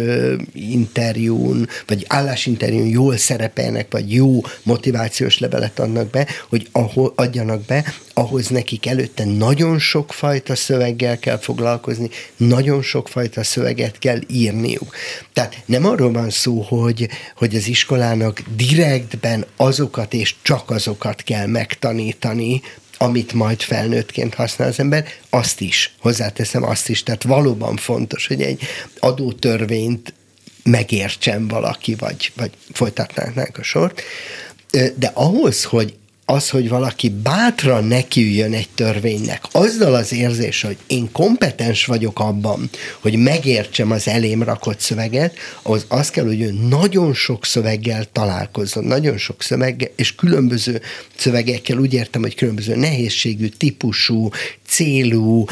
interjún, 0.54 1.68
vagy 1.88 2.06
állásinterjún 2.08 2.88
jól 2.88 3.18
szerepelnek, 3.18 3.92
vagy 3.92 4.14
jó 4.14 4.42
motivációs 4.64 5.40
levelet 5.40 5.80
adnak 5.80 6.10
be, 6.10 6.28
hogy 6.50 6.68
ahol 6.72 7.14
adjanak 7.16 7.66
be, 7.66 7.94
ahhoz 8.14 8.48
nekik 8.48 8.86
előtte 8.86 9.26
nagyon 9.26 9.80
sokfajta 10.14 10.56
szöveggel 10.56 11.20
kell 11.20 11.38
foglalkozni, 11.38 12.10
nagyon 12.38 12.82
sokfajta 12.82 13.44
szöveget 13.44 14.00
kell 14.00 14.20
írniuk. 14.28 14.96
Tehát 15.34 15.56
nem 15.66 15.86
arról 15.86 16.12
van 16.12 16.30
szó, 16.30 16.62
hogy, 16.62 17.10
hogy 17.36 17.56
az 17.56 17.68
iskolának 17.68 18.42
direktben 18.56 19.46
azokat 19.56 20.14
és 20.14 20.36
csak 20.42 20.70
azokat 20.70 21.22
kell 21.22 21.48
megtanítani, 21.48 22.62
amit 22.98 23.34
majd 23.34 23.62
felnőttként 23.62 24.34
használ 24.34 24.68
az 24.68 24.80
ember, 24.80 25.06
azt 25.30 25.62
is, 25.62 25.94
hozzáteszem 26.00 26.64
azt 26.64 26.90
is, 26.90 27.04
tehát 27.04 27.24
valóban 27.24 27.76
fontos, 27.76 28.28
hogy 28.28 28.42
egy 28.42 28.62
adótörvényt 29.00 30.14
megértsen 30.64 31.48
valaki, 31.48 31.96
vagy, 31.96 32.32
vagy 32.36 32.52
folytatnánk 32.72 33.58
a 33.58 33.64
sort, 33.64 34.02
de 34.96 35.12
ahhoz, 35.14 35.64
hogy 35.64 35.94
az, 36.26 36.50
hogy 36.50 36.70
valaki 36.70 37.10
bátran 37.10 37.84
nekiüljön 37.84 38.54
egy 38.54 38.70
törvénynek, 38.76 39.44
azzal 39.52 39.94
az 39.94 40.14
érzés, 40.14 40.62
hogy 40.62 40.78
én 40.88 41.12
kompetens 41.12 41.86
vagyok 41.86 42.20
abban, 42.20 42.70
hogy 43.00 43.16
megértsem 43.16 43.92
az 43.92 44.08
elém 44.08 44.44
rakott 44.44 44.80
szöveget, 44.80 45.36
az 45.62 45.86
az 45.88 46.10
kell, 46.10 46.26
hogy 46.26 46.42
ő 46.42 46.52
nagyon 46.70 47.14
sok 47.14 47.46
szöveggel 47.46 48.06
találkozzon, 48.12 48.84
nagyon 48.84 49.18
sok 49.18 49.42
szöveggel, 49.42 49.90
és 49.96 50.16
különböző 50.16 50.82
szövegekkel, 51.16 51.78
úgy 51.78 51.94
értem, 51.94 52.22
hogy 52.22 52.36
különböző 52.36 52.76
nehézségű, 52.76 53.48
típusú, 53.48 54.30
célú, 54.68 55.46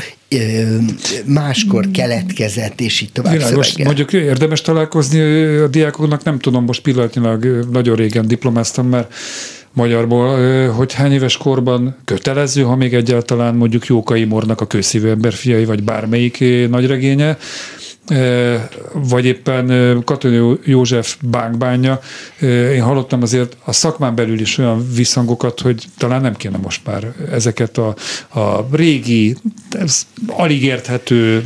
máskor 1.26 1.92
keletkezett, 1.92 2.82
és 2.82 3.02
így 3.02 3.12
tovább 3.12 3.34
Világos, 3.34 3.68
szöveggel. 3.68 3.86
mondjuk 3.86 4.14
érdemes 4.14 4.62
találkozni 4.62 5.20
a 5.46 5.68
diákoknak, 5.68 6.24
nem 6.24 6.40
tudom, 6.40 6.66
most 6.66 6.82
pillanatnyilag 6.82 7.68
nagyon 7.72 7.96
régen 7.96 8.28
diplomáztam, 8.28 8.88
mert 8.88 9.14
magyarból, 9.74 10.68
hogy 10.70 10.94
hány 10.94 11.12
éves 11.12 11.38
korban 11.38 11.96
kötelező, 12.06 12.62
ha 12.62 12.76
még 12.76 12.94
egyáltalán 12.94 13.56
mondjuk 13.56 13.86
Jókai 13.86 14.24
Mornak 14.24 14.62
a 14.62 14.68
kőszívő 14.68 15.10
ember 15.10 15.34
fiai, 15.34 15.66
vagy 15.66 15.84
bármelyik 15.84 16.44
nagyregénye, 16.70 17.38
vagy 18.94 19.26
éppen 19.26 19.98
Katonyi 20.04 20.58
József 20.64 21.18
bánkbánya. 21.22 22.00
Én 22.42 22.82
hallottam 22.82 23.22
azért 23.22 23.58
a 23.64 23.72
szakmán 23.72 24.16
belül 24.16 24.40
is 24.40 24.58
olyan 24.58 24.88
visszhangokat, 24.96 25.60
hogy 25.60 25.86
talán 25.98 26.22
nem 26.22 26.36
kéne 26.36 26.58
most 26.58 26.82
már 26.86 27.14
ezeket 27.32 27.78
a, 27.78 27.96
a 28.40 28.68
régi, 28.72 29.36
alig 30.28 30.64
érthető 30.64 31.46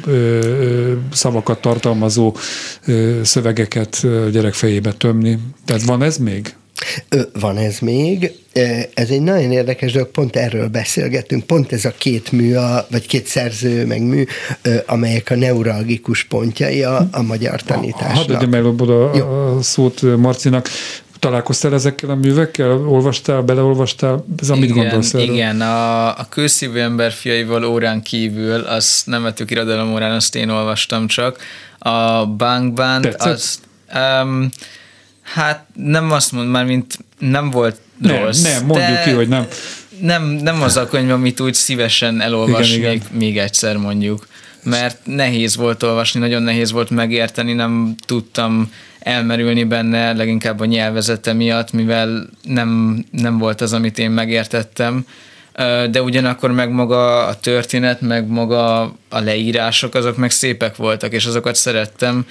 szavakat 1.12 1.62
tartalmazó 1.62 2.36
szövegeket 3.22 4.06
gyerek 4.32 4.54
fejébe 4.54 4.92
tömni. 4.92 5.40
Tehát 5.66 5.84
van 5.84 6.02
ez 6.02 6.18
még? 6.18 6.56
Van 7.40 7.58
ez 7.58 7.80
még. 7.80 8.32
Ez 8.94 9.10
egy 9.10 9.22
nagyon 9.22 9.52
érdekes 9.52 9.92
dolog, 9.92 10.08
pont 10.08 10.36
erről 10.36 10.68
beszélgettünk, 10.68 11.44
pont 11.44 11.72
ez 11.72 11.86
a 11.86 11.94
két 11.98 12.32
mű, 12.32 12.56
a, 12.56 12.88
vagy 12.92 13.08
két 13.08 13.28
szerző, 13.28 13.86
meg 13.86 14.02
mű, 14.02 14.26
amelyek 14.86 15.30
a 15.30 15.36
neuralgikus 15.36 16.24
pontjai 16.24 16.84
a, 16.84 17.08
a 17.12 17.22
magyar 17.22 17.62
tanításnak. 17.62 18.16
Hadd 18.16 18.32
adjam 18.32 18.54
el 18.54 18.66
oda 18.66 19.10
a 19.10 19.62
szót 19.62 20.02
Marcinak. 20.18 20.70
Találkoztál 21.20 21.74
ezekkel 21.74 22.10
a 22.10 22.16
művekkel? 22.16 22.72
Olvastál, 22.72 23.42
beleolvastál? 23.42 24.26
Ez 24.42 24.50
amit 24.50 24.70
igen, 24.70 24.76
gondolsz 24.78 25.14
erről? 25.14 25.34
Igen, 25.34 25.62
a, 25.62 26.08
a 26.08 26.28
kőszívű 26.30 26.80
ember 26.80 27.12
fiaival 27.12 27.64
órán 27.64 28.02
kívül, 28.02 28.60
azt 28.62 29.06
nem 29.06 29.24
vettük 29.24 29.52
irodalom 29.52 29.94
órán, 29.94 30.12
azt 30.12 30.36
én 30.36 30.50
olvastam 30.50 31.08
csak. 31.08 31.38
A 31.78 32.26
Bankband, 32.26 33.16
az... 33.18 33.60
Um, 34.24 34.50
Hát 35.26 35.66
nem 35.76 36.12
azt 36.12 36.32
mond 36.32 36.50
már, 36.50 36.66
mint 36.66 36.98
nem 37.20 37.50
volt 37.50 37.80
nem, 37.98 38.24
rossz. 38.24 38.42
Nem, 38.42 38.66
mondjuk 38.66 39.02
ki, 39.04 39.10
hogy 39.10 39.28
nem. 39.28 39.48
Nem, 40.00 40.24
nem 40.24 40.62
az 40.62 40.78
a 40.78 40.88
könyv, 40.88 41.12
amit 41.12 41.40
úgy 41.40 41.54
szívesen 41.54 42.22
elolvasnék 42.22 42.78
igen, 42.78 42.92
igen. 42.92 43.08
még 43.12 43.38
egyszer 43.38 43.78
mondjuk. 43.78 44.28
Mert 44.64 44.98
nehéz 45.04 45.56
volt 45.56 45.84
olvasni, 45.84 46.20
nagyon 46.20 46.42
nehéz 46.42 46.72
volt 46.72 46.90
megérteni, 46.90 47.54
nem 47.54 47.96
tudtam 48.06 48.72
elmerülni 49.00 49.64
benne, 49.64 50.14
leginkább 50.14 50.60
a 50.60 50.66
nyelvezete 50.66 51.34
miatt, 51.34 51.72
mivel 51.72 52.30
nem, 52.44 53.00
nem 53.12 53.38
volt 53.38 53.62
az, 53.62 53.74
amit 53.74 54.00
én 54.00 54.12
megértettem 54.12 55.06
de 55.90 56.02
ugyanakkor 56.02 56.52
meg 56.52 56.70
maga 56.72 57.26
a 57.26 57.36
történet, 57.40 58.02
meg 58.02 58.28
maga 58.28 58.82
a 59.10 59.20
leírások, 59.20 59.96
azok 59.96 60.18
meg 60.18 60.32
szépek 60.32 60.76
voltak, 60.76 61.14
és 61.14 61.26
azokat 61.26 61.56
szerettem, 61.56 62.26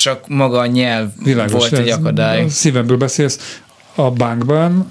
csak 0.00 0.28
maga 0.28 0.58
a 0.58 0.66
nyelv 0.66 1.08
Világos, 1.22 1.52
volt 1.52 1.72
egy 1.72 1.88
akadály. 1.88 2.48
Szívemből 2.48 2.96
beszélsz. 2.96 3.60
A 3.94 4.10
bankban, 4.10 4.90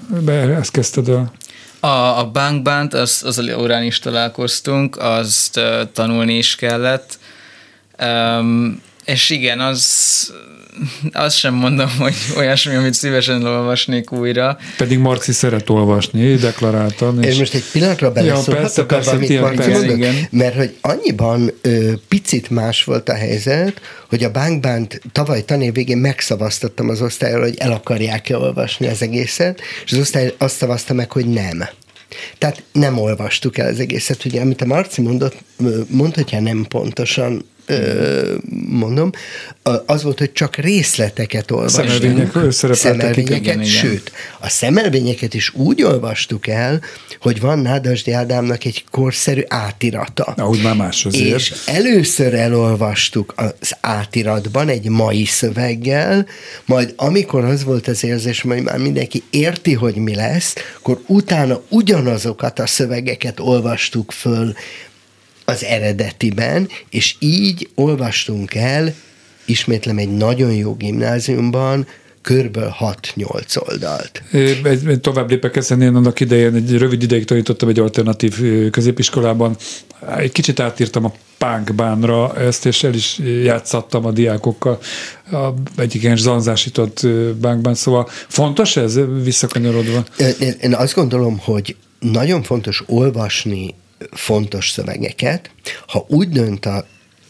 ezt 0.60 0.70
kezdted 0.70 1.08
el? 1.08 1.32
A, 1.80 2.18
a 2.18 2.30
bankban, 2.30 2.88
az, 2.92 3.22
az 3.24 3.40
órán 3.58 3.82
is 3.82 3.98
találkoztunk, 3.98 4.96
azt 4.96 5.56
uh, 5.56 5.92
tanulni 5.92 6.36
is 6.36 6.54
kellett. 6.54 7.18
Um, 8.02 8.82
és 9.10 9.30
igen, 9.30 9.60
az 9.60 10.32
azt 11.12 11.36
sem 11.36 11.54
mondom, 11.54 11.90
hogy 11.98 12.14
olyasmi, 12.36 12.74
amit 12.74 12.94
szívesen 12.94 13.44
olvasnék 13.44 14.12
újra. 14.12 14.58
Pedig 14.76 14.98
Marci 14.98 15.32
szeret 15.32 15.70
olvasni, 15.70 16.34
deklaráltan. 16.34 17.22
És, 17.22 17.30
és 17.30 17.38
most 17.38 17.54
egy 17.54 17.64
pillanatra 17.72 18.12
beleszólhatok 18.12 18.90
ja, 18.90 18.96
abban, 18.96 19.14
amit 19.14 19.40
Marci 19.40 19.70
mondott, 19.70 19.96
igen. 19.96 20.14
mert 20.30 20.54
hogy 20.54 20.76
annyiban 20.80 21.52
ö, 21.60 21.92
picit 22.08 22.50
más 22.50 22.84
volt 22.84 23.08
a 23.08 23.14
helyzet, 23.14 23.80
hogy 24.08 24.24
a 24.24 24.30
bankbánt 24.30 25.00
tavaly 25.12 25.44
tanév 25.44 25.72
végén 25.72 25.98
megszavaztattam 25.98 26.88
az 26.88 27.02
osztályról, 27.02 27.42
hogy 27.42 27.56
el 27.58 27.72
akarják-e 27.72 28.38
olvasni 28.38 28.86
az 28.86 29.02
egészet, 29.02 29.60
és 29.84 29.92
az 29.92 29.98
osztály 29.98 30.34
azt 30.38 30.56
szavazta 30.56 30.94
meg, 30.94 31.12
hogy 31.12 31.26
nem. 31.26 31.68
Tehát 32.38 32.62
nem 32.72 32.98
olvastuk 32.98 33.58
el 33.58 33.68
az 33.68 33.80
egészet. 33.80 34.24
Ugye, 34.24 34.40
amit 34.40 34.62
a 34.62 34.66
Marci 34.66 35.02
mondott, 35.02 35.36
mondhatja 35.88 36.40
nem 36.40 36.66
pontosan, 36.68 37.44
mondom, 38.68 39.10
az 39.86 40.02
volt, 40.02 40.18
hogy 40.18 40.32
csak 40.32 40.56
részleteket 40.56 41.50
olvastunk. 41.50 41.88
Szemelvények 41.88 42.52
Szemelvényeket, 42.74 43.36
igen, 43.36 43.64
sőt, 43.64 44.12
a 44.40 44.48
szemelvényeket 44.48 45.34
is 45.34 45.54
úgy 45.54 45.82
olvastuk 45.82 46.46
el, 46.46 46.80
hogy 47.20 47.40
van 47.40 47.58
Nádasdi 47.58 48.12
Ádámnak 48.12 48.64
egy 48.64 48.84
korszerű 48.90 49.42
átirata. 49.48 50.22
Ahogy 50.22 50.62
már 50.62 50.76
más 50.76 51.04
azért. 51.04 51.36
És 51.36 51.54
először 51.66 52.34
elolvastuk 52.34 53.32
az 53.36 53.76
átiratban 53.80 54.68
egy 54.68 54.88
mai 54.88 55.24
szöveggel, 55.24 56.26
majd 56.64 56.92
amikor 56.96 57.44
az 57.44 57.64
volt 57.64 57.88
az 57.88 58.04
érzés, 58.04 58.40
hogy 58.40 58.62
már 58.62 58.78
mindenki 58.78 59.22
érti, 59.30 59.72
hogy 59.72 59.94
mi 59.94 60.14
lesz, 60.14 60.54
akkor 60.78 61.00
utána 61.06 61.62
ugyanazokat 61.68 62.58
a 62.58 62.66
szövegeket 62.66 63.40
olvastuk 63.40 64.12
föl 64.12 64.52
az 65.50 65.64
eredetiben, 65.64 66.68
és 66.90 67.14
így 67.18 67.68
olvastunk 67.74 68.54
el, 68.54 68.94
ismétlem 69.44 69.98
egy 69.98 70.16
nagyon 70.16 70.52
jó 70.52 70.74
gimnáziumban, 70.74 71.86
körből 72.22 72.74
6-8 72.80 73.68
oldalt. 73.68 74.22
Egy, 74.64 75.00
tovább 75.00 75.30
lépek 75.30 75.56
ezen, 75.56 75.82
én 75.82 75.94
annak 75.94 76.20
idején 76.20 76.54
egy 76.54 76.78
rövid 76.78 77.02
ideig 77.02 77.24
tanítottam 77.24 77.68
egy 77.68 77.78
alternatív 77.78 78.40
középiskolában. 78.70 79.56
Egy 80.18 80.32
kicsit 80.32 80.60
átírtam 80.60 81.04
a 81.04 81.12
pánkbánra 81.38 82.36
ezt, 82.36 82.66
és 82.66 82.82
el 82.82 82.94
is 82.94 83.18
játszattam 83.44 84.06
a 84.06 84.10
diákokkal 84.10 84.78
a, 85.32 85.48
egyik 85.76 86.02
ilyen 86.02 86.16
zanzásított 86.16 87.06
bánkbán, 87.40 87.74
szóval 87.74 88.08
fontos 88.28 88.76
ez 88.76 89.00
visszakanyarodva? 89.22 90.04
Én, 90.18 90.54
én 90.60 90.74
azt 90.74 90.94
gondolom, 90.94 91.38
hogy 91.38 91.76
nagyon 91.98 92.42
fontos 92.42 92.82
olvasni 92.86 93.74
fontos 94.10 94.70
szövegeket. 94.70 95.50
Ha 95.86 96.04
úgy 96.08 96.28
dönt 96.28 96.66
a 96.66 96.86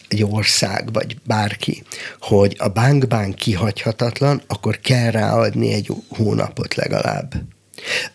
egy 0.08 0.24
ország, 0.24 0.92
vagy 0.92 1.16
bárki, 1.24 1.82
hogy 2.20 2.56
a 2.58 2.68
bankbánk 2.68 3.34
kihagyhatatlan, 3.34 4.42
akkor 4.46 4.80
kell 4.80 5.10
ráadni 5.10 5.72
egy 5.72 5.90
hónapot 6.08 6.74
legalább. 6.74 7.34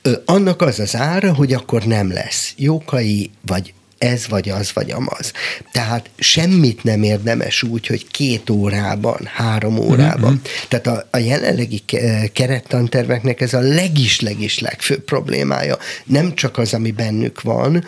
Ö, 0.02 0.14
annak 0.26 0.62
az 0.62 0.80
az 0.80 0.96
ára, 0.96 1.34
hogy 1.34 1.54
akkor 1.54 1.84
nem 1.84 2.12
lesz 2.12 2.54
jókai, 2.58 3.32
vagy 3.46 3.74
ez 3.98 4.28
vagy 4.28 4.50
az 4.50 4.72
vagy 4.74 4.92
amaz. 4.92 5.32
Tehát 5.72 6.10
semmit 6.18 6.84
nem 6.84 7.04
érdemes 7.04 7.64
úgy, 7.64 7.88
hogy 7.88 8.08
két 8.08 8.50
órában, 8.50 9.20
három 9.34 9.78
órában. 9.78 10.32
Mm-hmm. 10.32 10.42
Tehát 10.68 10.88
a, 10.88 11.08
a 11.12 11.18
jelenlegi 11.18 11.84
kerettanterveknek 12.34 13.42
ez 13.42 13.54
a 13.54 13.60
legis-legis 13.60 14.60
legfőbb 14.60 15.04
problémája. 15.04 15.78
Nem 16.06 16.34
csak 16.34 16.58
az, 16.58 16.74
ami 16.74 16.92
bennük 16.92 17.42
van, 17.42 17.84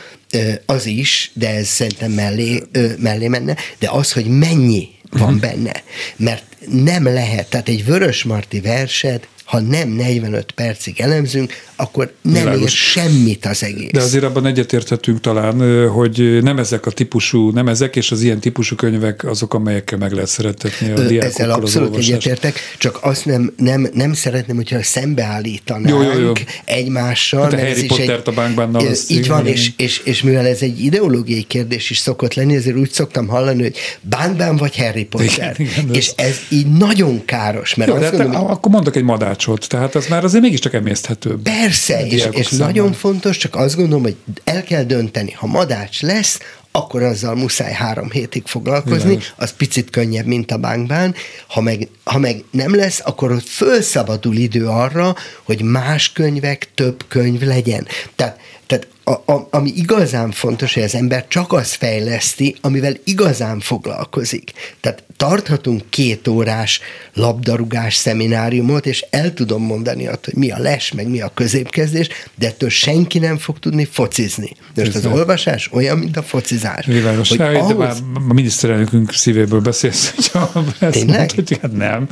az 0.65 0.85
is, 0.85 1.31
de 1.33 1.49
ez 1.49 1.67
szerintem 1.67 2.11
mellé, 2.11 2.63
mellé 2.97 3.27
menne, 3.27 3.55
de 3.79 3.89
az, 3.89 4.11
hogy 4.11 4.25
mennyi 4.25 4.89
van 5.09 5.21
uh-huh. 5.21 5.39
benne. 5.39 5.83
Mert 6.15 6.43
nem 6.67 7.03
lehet, 7.03 7.49
tehát 7.49 7.69
egy 7.69 7.85
Vörös 7.85 8.23
Marti 8.23 8.59
verset 8.59 9.27
ha 9.47 9.59
nem 9.59 9.89
45 9.89 10.51
percig 10.51 10.99
elemzünk, 10.99 11.53
akkor 11.75 12.13
nem 12.21 12.33
Világos. 12.33 12.61
ér 12.61 12.69
semmit 12.69 13.45
az 13.45 13.63
egész. 13.63 13.91
De 13.91 14.01
azért 14.01 14.23
abban 14.23 14.45
egyetérthetünk 14.45 15.19
talán, 15.19 15.87
hogy 15.89 16.39
nem 16.41 16.57
ezek 16.57 16.85
a 16.85 16.91
típusú, 16.91 17.49
nem 17.49 17.67
ezek 17.67 17.95
és 17.95 18.11
az 18.11 18.21
ilyen 18.21 18.39
típusú 18.39 18.75
könyvek 18.75 19.23
azok, 19.23 19.53
amelyekkel 19.53 19.97
meg 19.97 20.11
lehet 20.11 20.29
szeretetni 20.29 20.91
a 20.91 20.93
diákokkal 20.93 21.27
Ezzel 21.27 21.51
abszolút 21.51 21.95
az 21.95 22.03
egyetértek, 22.03 22.59
csak 22.77 22.99
azt 23.01 23.25
nem, 23.25 23.53
nem, 23.57 23.89
nem 23.93 24.13
szeretném, 24.13 24.55
hogyha 24.55 24.83
szembeállítanánk 24.83 25.89
jó, 25.89 26.01
jó, 26.01 26.19
jó. 26.19 26.31
egymással. 26.65 27.43
Hát 27.43 27.53
a 27.53 27.57
Harry 27.57 27.85
Pottert 27.85 28.27
a 28.27 28.31
bánkban. 28.31 28.75
Az 28.75 29.05
így 29.11 29.27
van. 29.27 29.47
És, 29.47 29.71
és, 29.77 30.01
és 30.03 30.21
mivel 30.21 30.45
ez 30.45 30.61
egy 30.61 30.83
ideológiai 30.83 31.43
kérdés 31.43 31.89
is 31.89 31.97
szokott 31.97 32.33
lenni, 32.33 32.55
ezért 32.55 32.77
úgy 32.77 32.91
szoktam 32.91 33.27
hallani, 33.27 33.61
hogy 33.61 33.75
bánkban 34.01 34.55
vagy 34.55 34.77
Harry 34.77 35.05
Potter. 35.05 35.55
Igen, 35.59 35.71
igen, 35.83 35.93
és 35.93 36.11
ez 36.15 36.37
így 36.49 36.71
nagyon 36.71 37.25
káros, 37.25 37.75
mert 37.75 37.89
jó, 37.89 37.95
azt 37.95 38.09
gondolom, 38.09 38.33
hogy... 38.33 38.51
akkor 38.51 38.71
mondok 38.71 38.95
egy 38.95 39.03
madácsot, 39.37 39.69
tehát 39.69 39.95
az 39.95 40.07
már 40.07 40.23
azért 40.23 40.43
mégiscsak 40.43 40.73
emészthető. 40.73 41.37
Persze, 41.43 42.05
és, 42.05 42.27
és 42.31 42.49
nagyon 42.49 42.93
fontos, 42.93 43.37
csak 43.37 43.55
azt 43.55 43.75
gondolom, 43.75 44.03
hogy 44.03 44.15
el 44.43 44.63
kell 44.63 44.83
dönteni, 44.83 45.31
ha 45.31 45.47
madács 45.47 46.01
lesz, 46.01 46.39
akkor 46.71 47.03
azzal 47.03 47.35
muszáj 47.35 47.73
három 47.73 48.11
hétig 48.11 48.43
foglalkozni, 48.45 49.03
Világos. 49.03 49.33
az 49.35 49.51
picit 49.51 49.89
könnyebb, 49.89 50.25
mint 50.25 50.51
a 50.51 50.57
bankban. 50.57 51.15
Ha 51.47 51.61
meg, 51.61 51.87
ha 52.03 52.17
meg 52.17 52.43
nem 52.51 52.75
lesz, 52.75 53.01
akkor 53.03 53.31
ott 53.31 53.47
fölszabadul 53.47 54.35
idő 54.35 54.67
arra, 54.67 55.15
hogy 55.43 55.61
más 55.61 56.11
könyvek, 56.11 56.69
több 56.75 57.05
könyv 57.07 57.41
legyen. 57.41 57.87
Tehát, 58.15 58.39
tehát 58.65 58.87
a, 59.07 59.31
a, 59.31 59.47
ami 59.49 59.71
igazán 59.75 60.31
fontos, 60.31 60.73
hogy 60.73 60.83
az 60.83 60.95
ember 60.95 61.25
csak 61.27 61.53
azt 61.53 61.75
fejleszti, 61.75 62.55
amivel 62.61 62.93
igazán 63.03 63.59
foglalkozik. 63.59 64.51
Tehát 64.81 65.03
tarthatunk 65.17 65.83
két 65.89 66.27
órás 66.27 66.79
labdarúgás 67.13 67.95
szemináriumot, 67.95 68.85
és 68.85 69.05
el 69.09 69.33
tudom 69.33 69.63
mondani 69.63 70.07
azt, 70.07 70.25
hogy 70.25 70.33
mi 70.33 70.51
a 70.51 70.57
les, 70.59 70.91
meg 70.91 71.09
mi 71.09 71.21
a 71.21 71.31
középkezdés, 71.33 72.07
de 72.35 72.47
ettől 72.47 72.69
senki 72.69 73.19
nem 73.19 73.37
fog 73.37 73.59
tudni 73.59 73.85
focizni. 73.85 74.49
Most 74.75 74.95
az 74.95 75.05
olvasás 75.05 75.69
olyan, 75.71 75.97
mint 75.97 76.17
a 76.17 76.23
focizás. 76.23 76.85
Világos. 76.85 77.29
Hogy 77.29 77.41
ahhoz... 77.41 77.67
de 77.67 77.73
már 77.73 77.95
a 78.29 78.33
miniszterelnökünk 78.33 79.11
szívéből 79.11 79.59
beszélsz, 79.59 80.09
hogy 80.31 80.63
ezt 80.79 81.05
Mondta, 81.05 81.35
hogy 81.35 81.57
hát 81.61 81.71
nem. 81.71 82.07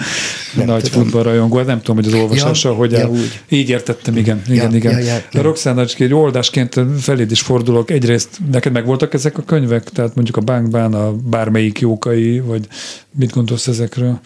nem 0.54 0.66
Nagy 0.66 0.90
futballrajongó, 0.90 1.62
nem 1.62 1.82
tudom, 1.82 1.96
hogy 1.96 2.14
az 2.14 2.14
olvasása, 2.14 2.70
ja, 2.70 2.76
hogy 2.76 2.92
ja, 2.92 3.00
el... 3.00 3.12
így 3.50 3.70
értettem, 3.70 4.18
igen, 4.18 4.42
igen, 4.48 4.72
ja, 4.72 4.78
igen. 4.78 4.92
Ja, 4.92 5.00
ja, 5.00 5.22
ja. 5.32 5.42
Roxana, 5.42 5.86
egy 5.98 6.14
oldás 6.14 6.46
kutatásként 6.46 6.85
feléd 7.00 7.32
is 7.32 7.42
fordulok. 7.42 7.92
Egyrészt 7.92 8.40
neked 8.52 8.72
meg 8.72 8.86
voltak 8.86 9.14
ezek 9.14 9.38
a 9.38 9.44
könyvek? 9.44 9.84
Tehát 9.90 10.16
mondjuk 10.16 10.38
a 10.38 10.42
Bánkbán, 10.42 10.94
a 10.94 11.14
bármelyik 11.14 11.80
jókai, 11.80 12.40
vagy 12.40 12.68
mit 13.12 13.32
gondolsz 13.32 13.68
ezekről? 13.68 14.20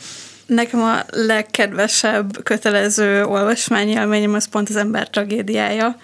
Nekem 0.45 0.79
a 0.79 0.99
legkedvesebb 1.11 2.43
kötelező 2.43 3.23
olvasmányélményem 3.23 4.33
az 4.33 4.47
pont 4.47 4.69
az 4.69 4.75
ember 4.75 5.09
tragédiája 5.09 5.95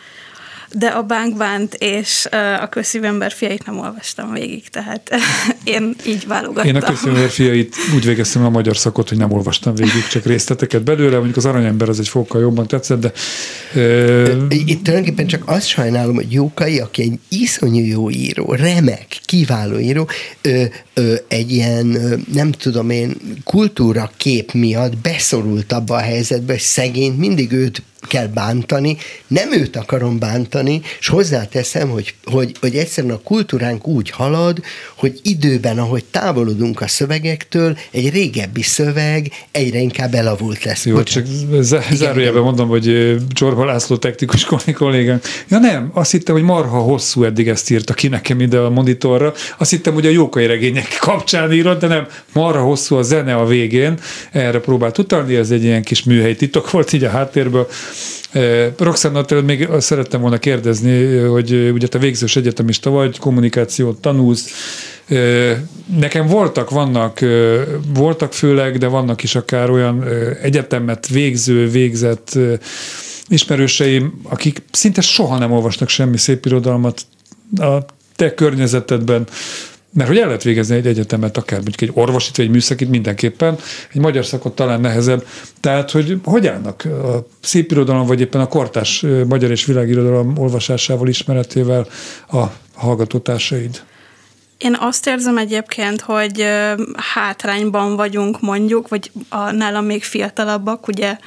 de 0.78 0.88
a 0.88 1.04
Bánkbánt 1.04 1.74
és 1.74 2.28
a 2.62 2.70
Közszívember 2.70 3.32
fiait 3.32 3.66
nem 3.66 3.80
olvastam 3.80 4.34
végig, 4.34 4.70
tehát 4.70 5.10
én 5.64 5.96
így 6.06 6.28
válogattam. 6.28 6.68
Én 6.68 6.76
a 6.76 6.80
Közszívember 6.80 7.30
fiait 7.30 7.76
úgy 7.96 8.06
végeztem 8.06 8.46
a 8.46 8.50
magyar 8.50 8.78
szakot, 8.78 9.10
hogy 9.10 9.18
nem 9.18 9.32
olvastam 9.32 9.76
végig, 9.76 10.08
csak 10.10 10.26
részleteket 10.26 10.84
belőle, 10.84 11.16
mondjuk 11.16 11.38
az 11.38 11.46
Aranyember 11.46 11.90
az 11.90 12.00
egy 12.00 12.08
fokkal 12.08 12.42
jobban 12.42 12.68
tetszett, 12.68 13.00
de... 13.00 13.12
Uh... 13.76 14.44
Itt 14.50 14.84
tulajdonképpen 14.84 15.28
csak 15.28 15.44
azt 15.46 15.68
sajnálom, 15.68 16.16
hogy 16.16 16.32
Jókai, 16.32 16.80
aki 16.80 17.02
egy 17.02 17.20
iszonyú 17.30 17.86
jó 17.86 18.10
író, 18.10 18.54
remek, 18.54 19.20
kiváló 19.26 19.80
író, 19.80 20.10
ö, 20.42 20.64
ö, 20.94 21.16
egy 21.28 21.52
ilyen, 21.52 21.86
nem 22.34 22.52
tudom 22.52 22.90
én, 22.90 23.16
kultúra 23.44 24.12
kép 24.18 24.52
miatt 24.52 24.98
beszorult 24.98 25.72
abba 25.72 25.96
a 25.96 26.02
helyzetbe, 26.02 26.52
hogy 26.52 26.62
szegény 26.62 27.14
mindig 27.14 27.52
őt 27.52 27.84
kell 28.08 28.28
bántani, 28.28 28.98
nem 29.28 29.54
őt 29.54 29.76
akarom 29.76 30.20
bántani, 30.20 30.82
és 31.00 31.08
hozzáteszem, 31.08 31.90
hogy, 31.90 32.14
hogy, 32.24 32.52
hogy 32.60 32.76
egyszerűen 32.76 33.14
a 33.14 33.20
kultúránk 33.20 33.88
úgy 33.88 34.10
halad, 34.10 34.62
hogy 34.96 35.20
időben, 35.24 35.80
ahogy 35.80 36.04
távolodunk 36.12 36.82
a 36.82 36.88
szövegektől, 36.88 37.78
egy 37.92 38.10
régebbi 38.10 38.62
szöveg 38.62 39.32
egyre 39.52 39.80
inkább 39.80 40.14
elavult 40.14 40.64
lesz. 40.64 40.86
Jó, 40.86 41.04
csak 41.04 41.26
zárójelben 41.92 42.42
mondom, 42.42 42.68
hogy 42.68 43.16
Csorba 43.30 43.66
László 43.66 43.98
technikus 43.98 44.48
kollégánk. 44.74 45.24
Ja 45.50 45.58
nem, 45.58 45.92
azt 45.94 46.12
hittem, 46.12 46.36
hogy 46.36 46.44
marha 46.44 46.80
hosszú 46.80 47.24
eddig 47.24 47.48
ezt 47.48 47.70
írta 47.70 47.94
ki 47.94 48.08
nekem 48.08 48.40
ide 48.40 48.58
a 48.58 48.70
monitorra. 48.70 49.34
Azt 49.58 49.70
hittem, 49.70 49.94
hogy 49.94 50.06
a 50.06 50.10
jókai 50.10 50.46
regények 50.46 50.98
kapcsán 51.08 51.54
írott, 51.54 51.80
de 51.80 51.88
nem, 51.88 52.08
marha 52.34 52.64
hosszú 52.64 52.96
a 52.96 53.02
zene 53.02 53.36
a 53.36 53.46
végén. 53.46 54.00
Erre 54.32 54.60
próbált 54.60 54.98
utalni, 54.98 55.36
ez 55.36 55.52
egy 55.52 55.64
ilyen 55.64 55.84
kis 55.84 56.04
műhely 56.04 56.36
titok 56.36 56.72
volt 56.72 56.94
így 56.94 57.04
a 57.04 57.10
háttérből. 57.10 57.68
Roxanna, 58.78 59.26
még 59.46 59.68
szerettem 59.80 60.22
volna 60.22 60.38
kérdezni, 60.38 61.18
hogy 61.18 61.72
ugye 61.74 61.88
te 61.88 61.98
végzős 61.98 62.36
egyetemista 62.36 62.90
vagy, 62.90 63.20
kommunikációt 63.20 64.02
tanulsz, 64.02 64.50
Nekem 66.00 66.28
voltak, 66.28 66.70
vannak, 66.70 67.20
voltak 67.94 68.34
főleg, 68.34 68.78
de 68.78 68.88
vannak 68.88 69.24
is 69.24 69.36
akár 69.36 69.70
olyan 69.70 70.04
egyetemet 70.42 71.08
végző, 71.08 71.68
végzett 71.70 72.38
ismerőseim, 73.28 74.22
akik 74.24 74.62
szinte 74.72 75.02
soha 75.02 75.38
nem 75.38 75.52
olvastak 75.52 75.90
semmi 75.90 76.18
szép 76.18 76.46
irodalmat 76.46 77.02
a 77.58 77.78
te 78.16 78.34
környezetedben, 78.34 79.28
mert 79.96 80.10
hogy 80.10 80.18
el 80.18 80.26
lehet 80.26 80.44
végezni 80.44 80.76
egy 80.76 80.88
egyetemet, 80.88 81.38
akár 81.38 81.60
mondjuk 81.60 81.82
egy 81.82 81.92
orvosit 81.94 82.36
vagy 82.36 82.46
egy 82.46 82.52
műszakit 82.52 82.90
mindenképpen, 82.90 83.58
egy 83.94 84.02
magyar 84.02 84.26
szakot 84.26 84.56
talán 84.56 84.82
nehezebb. 84.82 85.28
Tehát, 85.60 85.92
hogy 85.92 86.20
hogy 86.24 86.48
állnak 86.48 86.86
a 86.86 87.28
szép 87.42 87.72
irodalom, 87.72 88.06
vagy 88.08 88.20
éppen 88.22 88.42
a 88.42 88.48
kortás 88.48 89.06
magyar 89.28 89.52
és 89.52 89.66
világirodalom 89.66 90.38
olvasásával, 90.38 91.08
ismeretével 91.08 91.88
a 92.32 92.44
hallgatótársaid? 92.74 93.84
Én 94.58 94.78
azt 94.80 95.08
érzem 95.08 95.38
egyébként, 95.38 96.02
hogy 96.02 96.46
hátrányban 97.14 97.96
vagyunk 97.96 98.42
mondjuk, 98.42 98.88
vagy 98.88 99.12
a 99.30 99.52
nálam 99.52 99.86
még 99.86 100.04
fiatalabbak, 100.04 100.88
ugye 100.88 101.18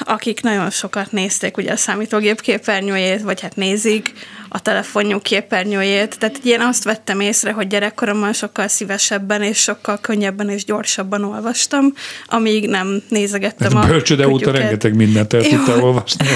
akik 0.00 0.42
nagyon 0.42 0.70
sokat 0.70 1.12
nézték 1.12 1.56
ugye 1.56 1.72
a 1.72 1.76
számítógép 1.76 2.40
képernyőjét, 2.40 3.22
vagy 3.22 3.40
hát 3.40 3.56
nézik 3.56 4.12
a 4.54 4.58
telefonjuk 4.58 5.22
képernyőjét. 5.22 6.18
Tehát 6.18 6.40
én 6.44 6.60
azt 6.60 6.84
vettem 6.84 7.20
észre, 7.20 7.52
hogy 7.52 7.66
gyerekkoromban 7.66 8.32
sokkal 8.32 8.68
szívesebben 8.68 9.42
és 9.42 9.58
sokkal 9.58 9.98
könnyebben 10.00 10.48
és 10.48 10.64
gyorsabban 10.64 11.24
olvastam, 11.24 11.92
amíg 12.26 12.68
nem 12.68 13.02
nézegettem 13.08 13.76
a 13.76 13.86
Bölcsöde 13.86 14.28
óta 14.28 14.50
rengeteg 14.50 14.94
mindent 14.94 15.32
el 15.32 15.42
tudtál 15.42 15.82
olvasni, 15.82 16.26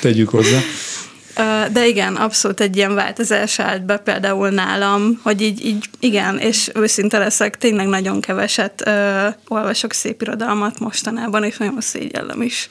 tegyük 0.00 0.28
hozzá. 0.28 0.58
De 1.72 1.86
igen, 1.86 2.16
abszolút 2.16 2.60
egy 2.60 2.76
ilyen 2.76 2.94
változás 2.94 3.58
állt 3.58 3.84
be 3.84 3.96
például 3.96 4.48
nálam, 4.48 5.20
hogy 5.22 5.42
így, 5.42 5.64
így 5.64 5.84
igen, 5.98 6.38
és 6.38 6.70
őszinte 6.74 7.18
leszek, 7.18 7.56
tényleg 7.58 7.86
nagyon 7.86 8.20
keveset 8.20 8.82
ö, 8.86 9.26
olvasok 9.48 9.92
szép 9.92 10.22
irodalmat 10.22 10.78
mostanában, 10.78 11.44
és 11.44 11.56
nagyon 11.56 11.80
szégyellem 11.80 12.42
is. 12.42 12.68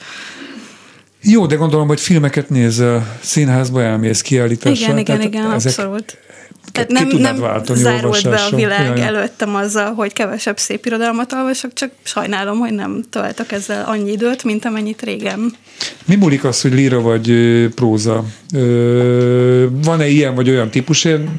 Jó, 1.22 1.46
de 1.46 1.56
gondolom, 1.56 1.88
hogy 1.88 2.00
filmeket 2.00 2.50
nézel, 2.50 3.18
színházba 3.22 3.82
elmész, 3.82 4.22
kiállításra. 4.22 4.86
Igen, 4.86 4.98
igen, 4.98 5.22
igen, 5.22 5.52
ezek, 5.52 5.78
abszolút. 5.78 6.18
Tehát 6.72 6.90
nem, 6.90 7.08
nem 7.08 7.64
zárult 7.74 8.24
be 8.24 8.36
a 8.52 8.56
világ 8.56 8.98
Jaj. 8.98 9.08
előttem 9.08 9.56
azzal, 9.56 9.94
hogy 9.94 10.14
kevesebb 10.14 10.58
szép 10.58 10.86
irodalmat 10.86 11.34
olvasok, 11.34 11.74
csak 11.74 11.92
sajnálom, 12.04 12.58
hogy 12.60 12.74
nem 12.74 13.04
töltök 13.10 13.52
ezzel 13.52 13.86
annyi 13.88 14.12
időt, 14.12 14.44
mint 14.44 14.66
amennyit 14.66 15.02
régen. 15.02 15.54
Mi 16.06 16.16
múlik 16.16 16.44
az, 16.44 16.62
hogy 16.62 16.74
líra 16.74 17.02
vagy 17.02 17.32
próza? 17.76 18.24
Van-e 19.84 20.08
ilyen 20.08 20.36
vagy 20.36 20.50
olyan 20.50 20.70
típus? 20.70 21.04
Én 21.04 21.30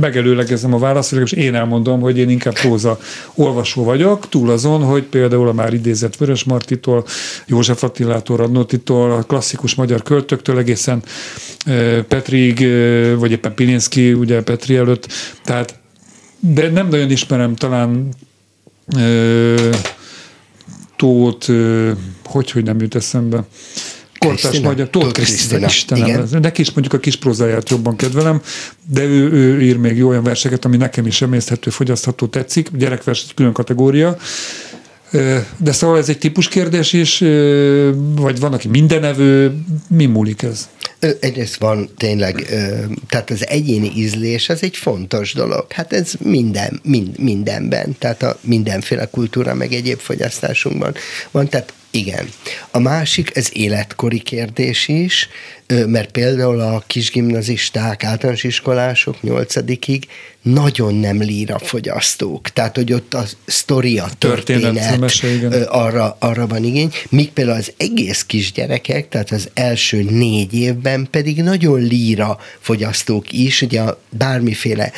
megelőlegezem 0.00 0.74
a 0.74 0.78
választ, 0.78 1.12
és 1.12 1.32
én 1.32 1.54
elmondom, 1.54 2.00
hogy 2.00 2.18
én 2.18 2.30
inkább 2.30 2.54
próza 2.54 2.98
olvasó 3.34 3.84
vagyok, 3.84 4.28
túl 4.28 4.50
azon, 4.50 4.82
hogy 4.82 5.02
például 5.02 5.48
a 5.48 5.52
már 5.52 5.72
idézett 5.72 6.16
Vörös 6.16 6.44
Martitól, 6.44 7.04
József 7.46 7.82
Attilától, 7.82 8.36
Radnótitól, 8.36 9.24
klasszikus 9.28 9.74
magyar 9.74 10.02
költöktől 10.02 10.58
egészen 10.58 11.02
Petrig, 12.08 12.58
vagy 13.16 13.30
éppen 13.30 13.54
Pilinszki, 13.54 14.12
ugye 14.12 14.42
Petri 14.42 14.76
előtt, 14.76 15.08
tehát 15.44 15.78
de 16.40 16.70
nem 16.70 16.88
nagyon 16.88 17.10
ismerem 17.10 17.54
talán 17.54 18.08
Tót, 20.96 21.46
hogy, 22.24 22.50
hogy 22.50 22.64
nem 22.64 22.80
jut 22.80 22.94
eszembe. 22.94 23.44
Kortás 24.18 24.60
magyar, 24.60 24.90
Tóth 24.90 25.12
Krisztina, 25.12 25.66
Istenem. 25.66 26.28
Neki 26.30 26.60
is 26.60 26.70
mondjuk 26.70 26.94
a 26.94 26.98
kis 26.98 27.16
prózáját 27.16 27.68
jobban 27.68 27.96
kedvelem, 27.96 28.42
de 28.90 29.02
ő, 29.02 29.32
ő 29.32 29.62
ír 29.62 29.76
még 29.76 29.96
jó 29.96 30.08
olyan 30.08 30.22
verseket, 30.22 30.64
ami 30.64 30.76
nekem 30.76 31.06
is 31.06 31.22
emészthető, 31.22 31.70
fogyasztható 31.70 32.26
tetszik. 32.26 32.70
Gyerekvers 32.76 33.22
egy 33.22 33.34
külön 33.34 33.52
kategória. 33.52 34.16
De 35.56 35.72
szóval 35.72 35.98
ez 35.98 36.08
egy 36.08 36.18
típus 36.18 36.48
kérdés 36.48 36.92
is, 36.92 37.18
vagy 38.14 38.40
van, 38.40 38.52
aki 38.52 38.68
mindenevő, 38.68 39.58
mi 39.88 40.06
múlik 40.06 40.42
ez? 40.42 40.68
Egyrészt 41.20 41.56
van 41.56 41.88
tényleg, 41.96 42.46
tehát 43.08 43.30
az 43.30 43.48
egyéni 43.48 43.92
ízlés 43.96 44.48
az 44.48 44.62
egy 44.62 44.76
fontos 44.76 45.32
dolog. 45.32 45.72
Hát 45.72 45.92
ez 45.92 46.12
minden, 46.18 46.80
mind, 46.82 47.18
mindenben, 47.18 47.96
tehát 47.98 48.22
a 48.22 48.38
mindenféle 48.40 49.06
kultúra 49.06 49.54
meg 49.54 49.72
egyéb 49.72 49.98
fogyasztásunkban 49.98 50.94
van. 51.30 51.48
Tehát 51.48 51.72
igen. 51.90 52.28
A 52.70 52.78
másik, 52.78 53.36
ez 53.36 53.48
életkori 53.52 54.18
kérdés 54.18 54.88
is, 54.88 55.28
mert 55.86 56.10
például 56.10 56.60
a 56.60 56.82
kisgimnazisták, 56.86 58.04
általános 58.04 58.44
iskolások 58.44 59.22
nyolcadikig 59.22 60.06
nagyon 60.42 60.94
nem 60.94 61.18
líra 61.18 61.58
fogyasztók. 61.58 62.48
Tehát, 62.50 62.76
hogy 62.76 62.92
ott 62.92 63.14
a 63.14 63.24
sztori, 63.46 63.98
a 63.98 64.08
történet, 64.18 64.98
történet 64.98 65.66
arra, 65.66 66.16
arra 66.18 66.46
van 66.46 66.64
igény. 66.64 66.92
Míg 67.08 67.30
például 67.30 67.58
az 67.58 67.72
egész 67.76 68.24
kisgyerekek, 68.26 69.08
tehát 69.08 69.30
az 69.30 69.48
első 69.54 70.02
négy 70.02 70.54
évben 70.54 71.08
pedig 71.10 71.42
nagyon 71.42 71.80
líra 71.80 72.38
fogyasztók 72.58 73.32
is, 73.32 73.62
ugye 73.62 73.82
bármiféle 74.10 74.92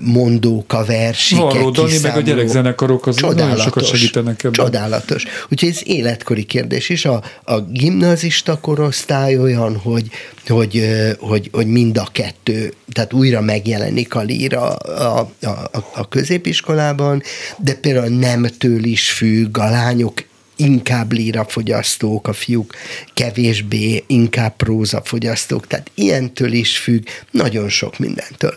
mondóka, 0.00 0.84
versikek, 0.84 1.52
Való, 1.52 1.70
Dani, 1.70 1.98
meg 2.02 2.16
a 2.16 2.20
gyerekzenekarok 2.20 3.06
az 3.06 3.16
nagyon 3.16 3.56
sokat 3.56 3.84
segítenek 3.84 4.44
ebben. 4.44 4.52
Csodálatos. 4.52 5.24
Úgyhogy 5.48 5.68
ez 5.68 5.80
életkori 5.84 6.44
kérdés 6.44 6.88
is. 6.88 7.04
A, 7.04 7.22
a 7.44 7.60
gimnazista 7.60 8.58
korosztály 8.60 9.38
olyan, 9.38 9.76
hogy 9.76 9.95
hogy, 9.96 10.10
hogy, 10.46 10.82
hogy, 11.18 11.48
hogy 11.52 11.66
mind 11.66 11.98
a 11.98 12.08
kettő, 12.12 12.72
tehát 12.92 13.12
újra 13.12 13.40
megjelenik 13.40 14.14
a 14.14 14.20
líra 14.22 14.74
a, 14.74 15.30
a, 15.42 15.70
a 15.94 16.08
középiskolában, 16.08 17.22
de 17.58 17.74
például 17.74 18.18
nemtől 18.18 18.84
is 18.84 19.10
függ, 19.10 19.58
a 19.58 19.70
lányok 19.70 20.24
inkább 20.56 21.12
líra 21.12 21.44
fogyasztók, 21.48 22.28
a 22.28 22.32
fiúk 22.32 22.74
kevésbé, 23.14 24.04
inkább 24.06 24.56
próza 24.56 25.02
fogyasztók, 25.04 25.66
tehát 25.66 25.90
ilyentől 25.94 26.52
is 26.52 26.78
függ, 26.78 27.06
nagyon 27.30 27.68
sok 27.68 27.98
mindentől. 27.98 28.54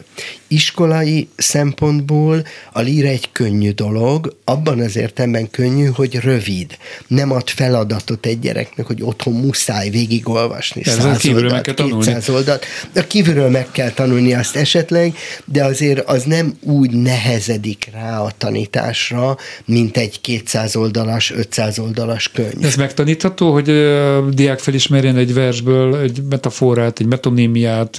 Iskolai 0.51 1.27
szempontból 1.35 2.45
a 2.71 2.81
líra 2.81 3.07
egy 3.07 3.29
könnyű 3.31 3.71
dolog, 3.71 4.35
abban 4.43 4.79
az 4.79 4.95
értelemben 4.95 5.49
könnyű, 5.49 5.85
hogy 5.85 6.15
rövid. 6.15 6.77
Nem 7.07 7.31
ad 7.31 7.49
feladatot 7.49 8.25
egy 8.25 8.39
gyereknek, 8.39 8.85
hogy 8.85 9.01
otthon 9.01 9.33
muszáj 9.33 9.89
végigolvasni 9.89 10.81
Ez 10.85 10.93
száz 10.99 11.17
kívülről 11.17 11.43
oldalt, 11.43 11.65
meg 11.65 11.75
kell 11.75 11.85
tanulni. 11.85 12.15
oldalt. 12.27 12.65
A 12.95 13.01
kívülről 13.07 13.49
meg 13.49 13.67
kell 13.71 13.91
tanulni 13.91 14.33
azt 14.33 14.55
esetleg, 14.55 15.15
de 15.45 15.63
azért 15.63 15.99
az 15.99 16.23
nem 16.23 16.57
úgy 16.61 16.91
nehezedik 16.91 17.89
rá 17.93 18.19
a 18.19 18.31
tanításra, 18.37 19.37
mint 19.65 19.97
egy 19.97 20.21
200 20.21 20.75
oldalas, 20.75 21.31
500 21.31 21.79
oldalas 21.79 22.07
oldalas 22.09 22.31
könyv. 22.31 22.65
Ez 22.65 22.75
megtanítható, 22.75 23.51
hogy 23.51 23.69
a 23.69 24.29
diák 24.29 24.59
felismerjen 24.59 25.17
egy 25.17 25.33
versből 25.33 25.99
egy 25.99 26.21
metaforát, 26.29 26.99
egy 26.99 27.07
metonímiát, 27.07 27.97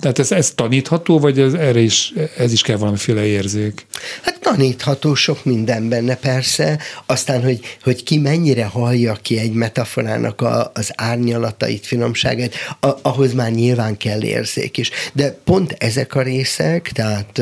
tehát 0.00 0.18
ez, 0.18 0.32
ez 0.32 0.50
tanítható, 0.50 1.18
vagy 1.18 1.40
ez, 1.40 1.52
erre 1.52 1.80
is, 1.80 2.12
ez 2.36 2.52
is 2.52 2.62
kell 2.62 2.76
valamiféle 2.76 3.24
érzék? 3.24 3.86
Hát 4.22 4.40
tanítható 4.40 5.14
sok 5.14 5.44
minden 5.44 5.88
benne 5.88 6.16
persze, 6.16 6.78
aztán, 7.06 7.42
hogy, 7.42 7.60
hogy 7.82 8.02
ki 8.02 8.18
mennyire 8.18 8.64
hallja 8.64 9.14
ki 9.22 9.38
egy 9.38 9.52
metaforának 9.52 10.40
a, 10.40 10.70
az 10.74 10.90
árnyalatait, 10.94 11.86
finomságát, 11.86 12.54
a, 12.80 12.88
ahhoz 13.02 13.32
már 13.32 13.50
nyilván 13.50 13.96
kell 13.96 14.22
érzék 14.22 14.76
is. 14.76 14.90
De 15.12 15.38
pont 15.44 15.74
ezek 15.78 16.14
a 16.14 16.22
részek, 16.22 16.90
tehát, 16.92 17.32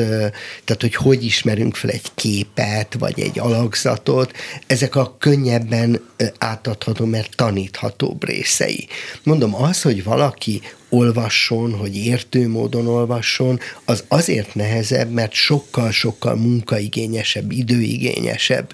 tehát 0.63 0.81
hogy 0.81 0.95
hogy 0.95 1.23
ismerünk 1.23 1.75
fel 1.75 1.89
egy 1.89 2.11
képet, 2.15 2.95
vagy 2.99 3.19
egy 3.19 3.39
alakzatot, 3.39 4.31
ezek 4.67 4.95
a 4.95 5.15
könnyebben 5.19 6.01
átadható, 6.37 7.05
mert 7.05 7.35
taníthatóbb 7.35 8.25
részei. 8.25 8.87
Mondom, 9.23 9.55
az, 9.55 9.81
hogy 9.81 10.03
valaki 10.03 10.61
olvasson, 10.91 11.73
hogy 11.73 11.95
értő 11.95 12.49
módon 12.49 12.87
olvasson, 12.87 13.59
az 13.85 14.03
azért 14.07 14.55
nehezebb, 14.55 15.11
mert 15.11 15.33
sokkal-sokkal 15.33 16.35
munkaigényesebb, 16.35 17.51
időigényesebb 17.51 18.73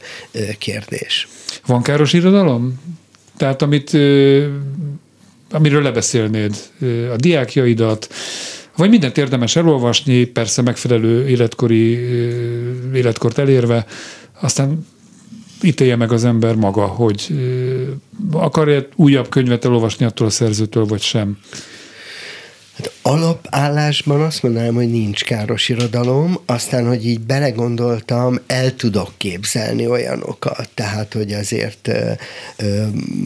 kérdés. 0.58 1.28
Van 1.66 1.82
káros 1.82 2.14
irodalom? 2.14 2.82
Tehát 3.38 3.62
amit, 3.62 3.90
amiről 5.52 5.82
lebeszélnéd, 5.82 6.56
a 7.14 7.16
diákjaidat, 7.16 8.14
vagy 8.76 8.90
mindent 8.90 9.18
érdemes 9.18 9.56
elolvasni, 9.56 10.24
persze 10.24 10.62
megfelelő 10.62 11.28
életkori, 11.28 11.92
életkort 12.94 13.38
elérve, 13.38 13.86
aztán 14.42 14.88
ítélje 15.62 15.96
meg 15.96 16.12
az 16.12 16.26
ember 16.26 16.56
maga, 16.56 16.86
hogy 16.86 17.28
akar-e 18.32 18.88
újabb 18.96 19.30
könyvet 19.30 19.66
elolvasni 19.66 20.06
attól 20.06 20.28
a 20.28 20.30
szerzőtől, 20.30 20.86
vagy 20.86 21.02
sem. 21.02 21.38
ん? 22.84 22.97
Alapállásban 23.08 24.22
azt 24.22 24.44
mondanám, 24.44 24.74
hogy 24.74 24.92
nincs 24.92 25.24
káros 25.24 25.70
irodalom, 25.70 26.40
aztán, 26.46 26.88
hogy 26.88 27.06
így 27.06 27.20
belegondoltam, 27.20 28.40
el 28.48 28.76
tudok 28.76 29.12
képzelni 29.18 29.88
olyanokat, 29.88 30.70
tehát, 30.74 31.14
hogy 31.14 31.34
azért 31.34 31.90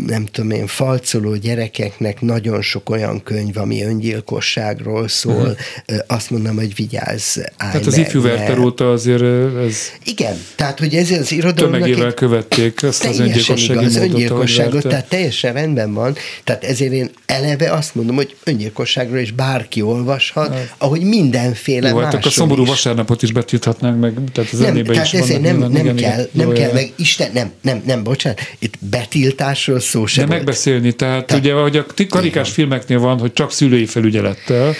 nem 0.07 0.25
tudom 0.25 0.51
én, 0.51 0.67
falcoló 0.67 1.35
gyerekeknek 1.35 2.21
nagyon 2.21 2.61
sok 2.61 2.89
olyan 2.89 3.23
könyv, 3.23 3.57
ami 3.57 3.83
öngyilkosságról 3.83 5.07
szól, 5.07 5.33
uh-huh. 5.35 5.97
azt 6.07 6.29
mondom, 6.29 6.55
hogy 6.55 6.75
vigyázz, 6.75 7.37
állj 7.37 7.71
Tehát 7.71 7.87
az 7.87 7.97
ifjú 7.97 8.21
Werther 8.21 8.59
óta 8.59 8.91
azért 8.91 9.23
ez... 9.65 9.77
Igen, 10.03 10.35
tehát, 10.55 10.79
hogy 10.79 10.95
ez 10.95 11.11
az 11.11 11.31
irodalomnak... 11.31 11.81
Tömegével 11.81 12.13
követték 12.13 12.81
ezt 12.81 13.05
az 13.05 13.19
öngyilkossági 13.19 13.79
igaz, 13.79 13.95
módot, 13.95 14.11
öngyilkosságot, 14.11 14.87
tehát 14.87 15.09
teljesen 15.09 15.53
rendben 15.53 15.93
van, 15.93 16.15
tehát 16.43 16.63
ezért 16.63 16.91
én 16.91 17.09
eleve 17.25 17.71
azt 17.71 17.95
mondom, 17.95 18.15
hogy 18.15 18.35
öngyilkosságról 18.43 19.19
is 19.19 19.31
bárki 19.71 19.81
olvashat, 19.81 20.53
hát. 20.53 20.73
ahogy 20.77 21.01
mindenféle 21.01 21.89
Jó, 21.89 21.97
hát 21.97 22.25
a 22.25 22.29
szomorú 22.29 22.61
is. 22.61 22.69
vasárnapot 22.69 23.21
is 23.21 23.31
betilthatnánk 23.31 23.99
meg, 23.99 24.13
tehát 24.33 24.51
az 24.51 24.59
nem, 24.59 24.83
tehát 24.83 25.05
is 25.05 25.13
ezért 25.13 25.41
nem, 25.41 25.57
nem, 25.57 25.75
igen, 25.75 25.95
kell, 25.95 26.27
nem 26.31 26.47
jó, 26.47 26.53
kell, 26.53 26.73
meg 26.73 26.93
Isten, 26.95 27.29
nem, 27.33 27.51
nem, 27.61 27.81
nem, 27.85 28.03
bocsánat, 28.03 28.39
itt 28.59 28.73
betiltásról 28.79 29.79
szó 29.79 30.05
sem 30.05 30.29
De 30.29 30.35
megbeszélni, 30.35 30.91
tehát, 30.91 31.25
tehát 31.25 31.43
ugye, 31.43 31.53
hogy 31.53 31.77
a 31.77 31.85
karikás 32.09 32.33
igen. 32.33 32.53
filmeknél 32.53 32.99
van, 32.99 33.19
hogy 33.19 33.33
csak 33.33 33.51
szülői 33.51 33.85
felügyelettel, 33.85 34.73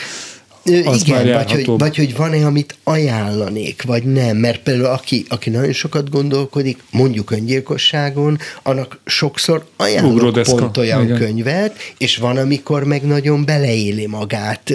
az 0.85 1.01
Igen, 1.07 1.33
vagy 1.33 1.51
hogy, 1.51 1.65
vagy 1.65 1.95
hogy 1.95 2.15
van-e, 2.15 2.45
amit 2.45 2.75
ajánlanék, 2.83 3.83
vagy 3.85 4.03
nem. 4.03 4.37
Mert 4.37 4.63
például 4.63 4.93
aki, 4.93 5.25
aki 5.29 5.49
nagyon 5.49 5.73
sokat 5.73 6.09
gondolkodik, 6.09 6.83
mondjuk 6.91 7.31
öngyilkosságon, 7.31 8.37
annak 8.63 8.99
sokszor 9.05 9.65
ajánlok 9.77 10.13
Ugrodeszka. 10.13 10.55
pont 10.55 10.77
olyan 10.77 11.03
Igen. 11.03 11.17
könyvet, 11.17 11.75
és 11.97 12.17
van, 12.17 12.37
amikor 12.37 12.83
meg 12.83 13.03
nagyon 13.03 13.45
beleéli 13.45 14.07
magát. 14.07 14.73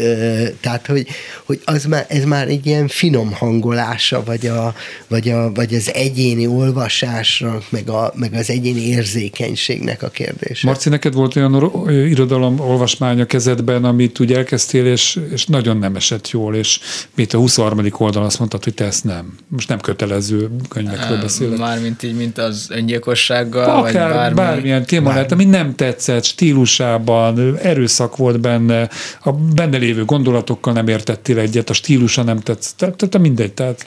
Tehát, 0.60 0.86
hogy, 0.86 1.06
hogy 1.44 1.60
az 1.64 1.84
már, 1.84 2.06
ez 2.08 2.24
már 2.24 2.48
egy 2.48 2.66
ilyen 2.66 2.88
finom 2.88 3.32
hangolása, 3.32 4.22
vagy, 4.24 4.46
a, 4.46 4.74
vagy, 5.08 5.28
a, 5.28 5.52
vagy 5.52 5.74
az 5.74 5.90
egyéni 5.94 6.46
olvasásnak, 6.46 7.64
meg, 7.68 7.88
a, 7.88 8.12
meg 8.14 8.34
az 8.34 8.50
egyéni 8.50 8.86
érzékenységnek 8.86 10.02
a 10.02 10.08
kérdése. 10.08 10.66
Marci, 10.66 10.88
neked 10.88 11.14
volt 11.14 11.36
olyan 11.36 11.72
irodalom 11.88 12.60
a 12.60 13.24
kezedben, 13.26 13.84
amit 13.84 14.20
úgy 14.20 14.32
elkezdtél, 14.32 14.86
és, 14.86 15.18
és 15.32 15.46
nagyon 15.46 15.75
nagyon 15.76 15.90
nem 15.90 15.96
esett 15.96 16.30
jól, 16.30 16.54
és 16.54 16.80
mit 17.14 17.32
a 17.32 17.38
23. 17.38 17.86
oldalon 17.98 18.26
azt 18.26 18.38
mondtad, 18.38 18.64
hogy 18.64 18.74
te 18.74 18.84
ezt 18.84 19.04
nem. 19.04 19.34
Most 19.48 19.68
nem 19.68 19.80
kötelező 19.80 20.50
könyvekről 20.68 21.20
beszélek. 21.20 21.58
Mármint 21.58 22.02
így, 22.02 22.14
mint 22.16 22.38
az 22.38 22.66
öngyilkossággal, 22.70 23.70
Akár, 23.70 24.08
vagy 24.08 24.14
bármi. 24.16 24.34
bármilyen 24.34 24.86
téma 24.86 25.08
lehet, 25.08 25.32
ami 25.32 25.44
nem 25.44 25.74
tetszett, 25.74 26.24
stílusában, 26.24 27.56
erőszak 27.58 28.16
volt 28.16 28.40
benne, 28.40 28.88
a 29.22 29.32
benne 29.32 29.76
lévő 29.76 30.04
gondolatokkal 30.04 30.72
nem 30.72 30.88
értettél 30.88 31.38
egyet, 31.38 31.70
a 31.70 31.72
stílusa 31.72 32.22
nem 32.22 32.40
tetszett, 32.40 32.76
tehát, 32.76 32.96
tehát 32.96 33.18
mindegy, 33.18 33.52
tehát 33.52 33.86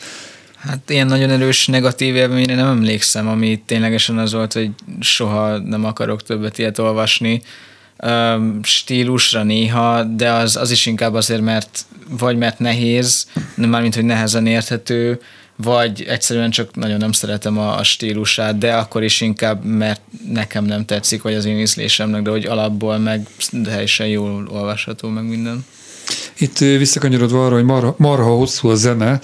Hát 0.60 0.90
ilyen 0.90 1.08
nagyon 1.08 1.30
erős 1.30 1.68
negatív 1.68 2.16
élményre 2.16 2.56
nem 2.56 2.68
emlékszem, 2.68 3.28
ami 3.28 3.62
ténylegesen 3.66 4.18
az 4.18 4.34
volt, 4.34 4.54
hogy 4.54 4.70
soha 5.00 5.58
nem 5.58 5.86
akarok 5.86 6.24
többet 6.24 6.58
ilyet 6.58 6.80
olvasni 6.80 7.42
stílusra 8.64 9.44
néha, 9.44 10.04
de 10.04 10.32
az, 10.32 10.56
az 10.56 10.72
is 10.72 10.86
inkább 10.86 11.14
azért, 11.14 11.42
mert 11.42 11.86
vagy 12.10 12.38
mert 12.38 12.60
nehéz, 12.60 13.28
mármint, 13.56 13.96
hogy 13.96 14.06
nehezen 14.06 14.48
érthető, 14.48 15.22
vagy 15.56 16.04
egyszerűen 16.04 16.50
csak 16.50 16.76
nagyon 16.76 16.98
nem 16.98 17.12
szeretem 17.12 17.58
a, 17.58 17.78
a 17.78 17.84
stílusát, 17.84 18.58
de 18.58 18.74
akkor 18.74 19.04
is 19.04 19.22
inkább, 19.22 19.64
mert 19.64 20.02
nekem 20.28 20.66
nem 20.66 20.86
tetszik, 20.86 21.22
vagy 21.22 21.34
az 21.34 21.46
én 21.46 21.60
ízlésemnek, 21.60 22.22
de 22.22 22.30
hogy 22.30 22.46
alapból 22.46 22.98
meg 22.98 23.28
teljesen 23.64 24.08
jól 24.08 24.48
olvasható, 24.52 25.10
meg 25.10 25.24
minden. 25.24 25.66
Itt 26.38 26.58
visszakanyarodva 26.58 27.46
arra, 27.46 27.56
hogy 27.56 27.64
marha, 27.64 27.96
marha 27.98 28.36
hosszú 28.36 28.68
a 28.68 28.76
zene, 28.76 29.20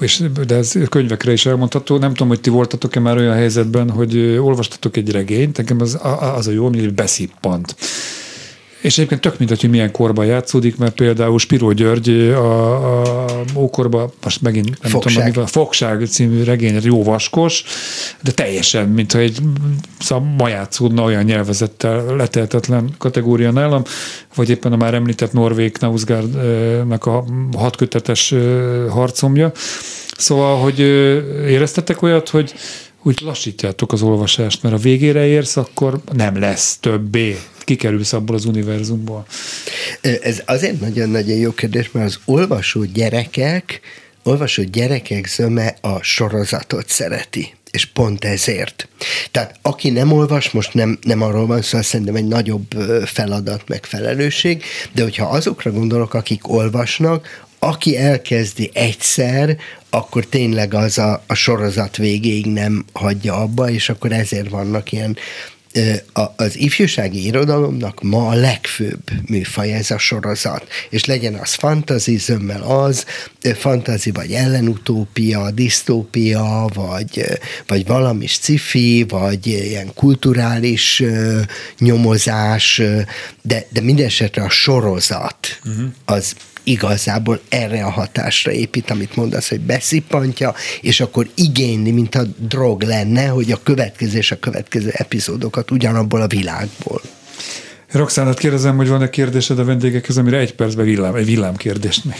és, 0.00 0.22
de 0.46 0.54
ez 0.54 0.72
könyvekre 0.88 1.32
is 1.32 1.46
elmondható. 1.46 1.98
Nem 1.98 2.10
tudom, 2.10 2.28
hogy 2.28 2.40
ti 2.40 2.50
voltatok-e 2.50 3.00
már 3.00 3.16
olyan 3.16 3.34
helyzetben, 3.34 3.90
hogy 3.90 4.18
olvastatok 4.18 4.96
egy 4.96 5.10
regényt, 5.10 5.56
nekem 5.56 5.80
az, 5.80 5.98
az 6.36 6.46
a 6.46 6.50
jó, 6.50 6.64
hogy 6.64 6.94
beszippant. 6.94 7.76
És 8.80 8.98
egyébként 8.98 9.20
tök 9.20 9.38
mindegy, 9.38 9.60
hogy 9.60 9.70
milyen 9.70 9.92
korban 9.92 10.26
játszódik, 10.26 10.76
mert 10.76 10.94
például 10.94 11.38
Spiró 11.38 11.72
György 11.72 12.08
a, 12.30 13.22
a 13.24 13.44
ókorban, 13.54 14.10
most 14.22 14.42
megint 14.42 14.82
nem 14.82 14.90
Fogság. 14.90 15.26
tudom, 15.26 15.42
a 15.42 15.46
Fogság 15.46 16.06
című 16.06 16.42
regény 16.42 16.78
jó 16.82 17.02
vaskos, 17.02 17.64
de 18.22 18.30
teljesen, 18.30 18.88
mintha 18.88 19.18
egy 19.18 19.38
szóval 19.98 20.28
ma 20.38 20.48
játszódna 20.48 21.02
olyan 21.02 21.24
nyelvezettel 21.24 22.16
leteltetlen 22.16 22.90
kategória 22.98 23.50
nálam, 23.50 23.82
vagy 24.34 24.50
éppen 24.50 24.72
a 24.72 24.76
már 24.76 24.94
említett 24.94 25.32
Norvég 25.32 25.76
Nausgaardnak 25.80 27.06
a 27.06 27.24
hatkötetes 27.56 28.34
harcomja. 28.88 29.52
Szóval, 30.16 30.56
hogy 30.56 30.78
éreztetek 31.48 32.02
olyat, 32.02 32.28
hogy 32.28 32.54
úgy 33.08 33.20
lassítjátok 33.20 33.92
az 33.92 34.02
olvasást, 34.02 34.62
mert 34.62 34.74
a 34.74 34.78
végére 34.78 35.26
érsz, 35.26 35.56
akkor 35.56 36.00
nem 36.12 36.38
lesz 36.38 36.76
többé 36.80 37.38
kikerülsz 37.58 38.12
abból 38.12 38.36
az 38.36 38.44
univerzumból? 38.44 39.26
Ez 40.00 40.42
azért 40.46 40.80
nagyon-nagyon 40.80 41.36
jó 41.36 41.52
kérdés, 41.52 41.90
mert 41.92 42.06
az 42.06 42.18
olvasó 42.24 42.84
gyerekek, 42.84 43.80
olvasó 44.22 44.62
gyerekek 44.62 45.26
zöme 45.26 45.76
a 45.80 46.02
sorozatot 46.02 46.88
szereti 46.88 47.52
és 47.70 47.84
pont 47.84 48.24
ezért. 48.24 48.88
Tehát 49.30 49.58
aki 49.62 49.90
nem 49.90 50.12
olvas, 50.12 50.50
most 50.50 50.74
nem, 50.74 50.98
nem 51.02 51.22
arról 51.22 51.46
van 51.46 51.62
szó, 51.62 51.82
szerintem 51.82 52.14
egy 52.14 52.26
nagyobb 52.26 52.66
feladat, 53.04 53.68
meg 53.68 53.84
felelősség, 53.84 54.62
de 54.92 55.02
hogyha 55.02 55.26
azokra 55.26 55.72
gondolok, 55.72 56.14
akik 56.14 56.48
olvasnak, 56.48 57.46
aki 57.58 57.96
elkezdi 57.96 58.70
egyszer, 58.72 59.56
akkor 59.90 60.26
tényleg 60.26 60.74
az 60.74 60.98
a, 60.98 61.22
a 61.26 61.34
sorozat 61.34 61.96
végéig 61.96 62.46
nem 62.46 62.84
hagyja 62.92 63.34
abba, 63.34 63.70
és 63.70 63.88
akkor 63.88 64.12
ezért 64.12 64.48
vannak 64.48 64.92
ilyen 64.92 65.16
az 66.36 66.58
ifjúsági 66.58 67.24
irodalomnak 67.24 68.02
ma 68.02 68.28
a 68.28 68.34
legfőbb 68.34 69.02
műfaj 69.26 69.72
ez 69.72 69.90
a 69.90 69.98
sorozat, 69.98 70.66
és 70.90 71.04
legyen 71.04 71.34
az 71.34 71.54
fantazi 71.54 72.16
zömmel 72.16 72.62
az, 72.62 73.04
fantazi 73.54 74.10
vagy 74.10 74.32
ellenutópia, 74.32 75.50
disztópia, 75.50 76.68
vagy, 76.74 77.24
vagy 77.66 77.86
valami 77.86 78.26
sci 78.26 79.04
vagy 79.08 79.46
ilyen 79.46 79.94
kulturális 79.94 81.02
nyomozás, 81.78 82.82
de, 83.42 83.66
de 83.68 83.80
minden 83.80 84.06
esetre 84.06 84.42
a 84.42 84.50
sorozat 84.50 85.60
uh-huh. 85.64 85.84
az 86.04 86.34
igazából 86.68 87.40
erre 87.48 87.84
a 87.84 87.90
hatásra 87.90 88.52
épít, 88.52 88.90
amit 88.90 89.16
mondasz, 89.16 89.48
hogy 89.48 89.60
beszippantja, 89.60 90.54
és 90.80 91.00
akkor 91.00 91.28
igényli, 91.34 91.90
mint 91.90 92.14
a 92.14 92.22
drog 92.36 92.82
lenne, 92.82 93.26
hogy 93.26 93.52
a 93.52 93.60
következő 93.62 94.18
és 94.18 94.30
a 94.30 94.38
következő 94.38 94.90
epizódokat 94.92 95.70
ugyanabból 95.70 96.20
a 96.20 96.26
világból. 96.26 97.00
Roxánat 97.92 98.38
kérdezem, 98.38 98.76
hogy 98.76 98.88
van-e 98.88 99.10
kérdésed 99.10 99.58
a 99.58 99.64
vendégekhez, 99.64 100.16
amire 100.16 100.38
egy 100.38 100.54
percben 100.54 100.84
villám, 100.84 101.14
egy 101.14 101.24
villámkérdést 101.24 102.04
meg. 102.04 102.18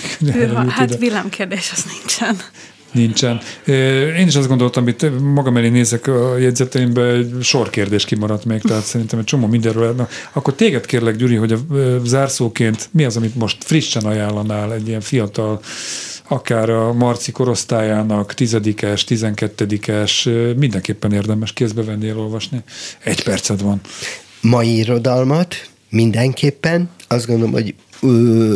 Hát 0.69 0.99
villámkérdés 0.99 1.71
az 1.75 1.85
nincsen. 1.97 2.37
Nincsen. 2.93 3.41
Én 4.19 4.27
is 4.27 4.37
azt 4.37 4.49
gondoltam, 4.49 4.85
hogy 4.85 5.13
magam 5.21 5.57
elé 5.57 5.69
nézek 5.69 6.07
a 6.07 6.37
jegyzeteimbe, 6.37 7.03
egy 7.03 7.35
sor 7.41 7.71
kérdés 7.71 8.05
kimaradt 8.05 8.45
még, 8.45 8.61
tehát 8.61 8.85
szerintem 8.85 9.19
egy 9.19 9.25
csomó 9.25 9.47
mindenről. 9.47 9.93
Na, 9.93 10.09
akkor 10.33 10.55
téged 10.55 10.87
kérlek, 10.87 11.17
Gyuri, 11.17 11.35
hogy 11.35 11.53
a 11.53 11.59
zárszóként 12.05 12.89
mi 12.93 13.05
az, 13.05 13.17
amit 13.17 13.35
most 13.35 13.65
frissen 13.65 14.05
ajánlanál 14.05 14.73
egy 14.73 14.89
ilyen 14.89 15.01
fiatal 15.01 15.61
akár 16.29 16.71
a 16.71 16.93
Marci 16.93 17.33
korosztályának, 17.33 18.35
tizedikes, 18.35 19.05
tizenkettedikes, 19.05 20.29
mindenképpen 20.57 21.13
érdemes 21.13 21.53
kézbe 21.53 21.83
venni, 21.83 22.09
elolvasni. 22.09 22.63
Egy 23.05 23.23
perced 23.23 23.63
van. 23.63 23.81
Mai 24.41 24.77
irodalmat 24.77 25.69
mindenképpen, 25.91 26.91
azt 27.09 27.27
gondolom, 27.27 27.53
hogy 27.53 27.75
ö, 28.03 28.55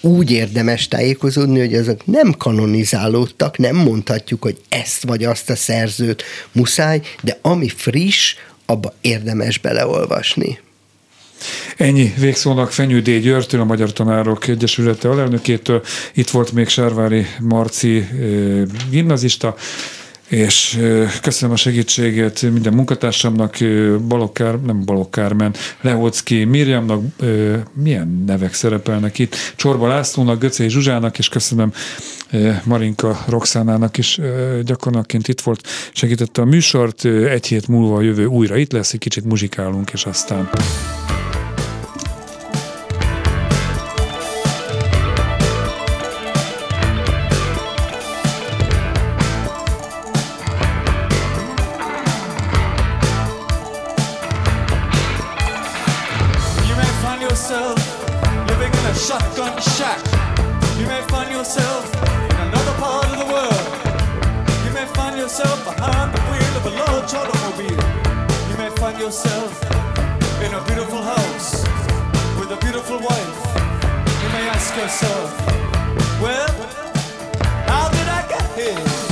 úgy 0.00 0.30
érdemes 0.30 0.88
tájékozódni, 0.88 1.58
hogy 1.58 1.74
azok 1.74 2.06
nem 2.06 2.32
kanonizálódtak, 2.38 3.58
nem 3.58 3.76
mondhatjuk, 3.76 4.42
hogy 4.42 4.60
ezt 4.68 5.02
vagy 5.02 5.24
azt 5.24 5.50
a 5.50 5.56
szerzőt 5.56 6.22
muszáj, 6.52 7.00
de 7.22 7.38
ami 7.42 7.68
friss, 7.68 8.34
abba 8.66 8.94
érdemes 9.00 9.58
beleolvasni. 9.58 10.58
Ennyi 11.76 12.14
végszónak 12.18 12.72
Fenyő 12.72 13.00
D. 13.00 13.10
Györgytől, 13.10 13.60
a 13.60 13.64
Magyar 13.64 13.92
Tanárok 13.92 14.48
Egyesülete 14.48 15.08
alelnökétől. 15.08 15.82
Itt 16.14 16.30
volt 16.30 16.52
még 16.52 16.68
Sárvári 16.68 17.26
Marci 17.40 18.06
gimnazista, 18.90 19.54
és 20.30 20.80
köszönöm 21.22 21.54
a 21.54 21.56
segítséget 21.56 22.42
minden 22.42 22.74
munkatársamnak, 22.74 23.56
Balokkár, 24.08 24.60
nem 24.60 24.84
Balokkármen, 24.84 25.54
Lehocki 25.80 26.44
Mirjamnak, 26.44 27.02
milyen 27.72 28.24
nevek 28.26 28.54
szerepelnek 28.54 29.18
itt, 29.18 29.36
Csorba 29.56 29.88
Lászlónak, 29.88 30.38
Göcé 30.40 30.68
Zsuzsának, 30.68 31.18
és 31.18 31.28
köszönöm 31.28 31.72
Marinka 32.64 33.24
Roxánának 33.28 33.98
is 33.98 34.20
gyakornokként 34.62 35.28
itt 35.28 35.40
volt, 35.40 35.66
segítette 35.92 36.42
a 36.42 36.44
műsort, 36.44 37.04
egy 37.04 37.46
hét 37.46 37.68
múlva 37.68 37.96
a 37.96 38.00
jövő 38.00 38.24
újra 38.24 38.56
itt 38.56 38.72
lesz, 38.72 38.92
egy 38.92 38.98
kicsit 38.98 39.24
muzsikálunk, 39.24 39.90
és 39.92 40.04
aztán 40.04 40.50
find 68.90 69.02
yourself 69.02 69.62
in 70.42 70.54
a 70.54 70.64
beautiful 70.64 71.02
house 71.02 71.62
with 72.38 72.50
a 72.50 72.58
beautiful 72.60 72.98
wife, 72.98 73.36
you 74.22 74.28
may 74.30 74.48
ask 74.48 74.76
yourself, 74.76 75.46
well, 76.20 76.52
how 77.66 77.88
did 77.90 78.08
I 78.08 78.26
get 78.28 78.58
here? 78.58 79.09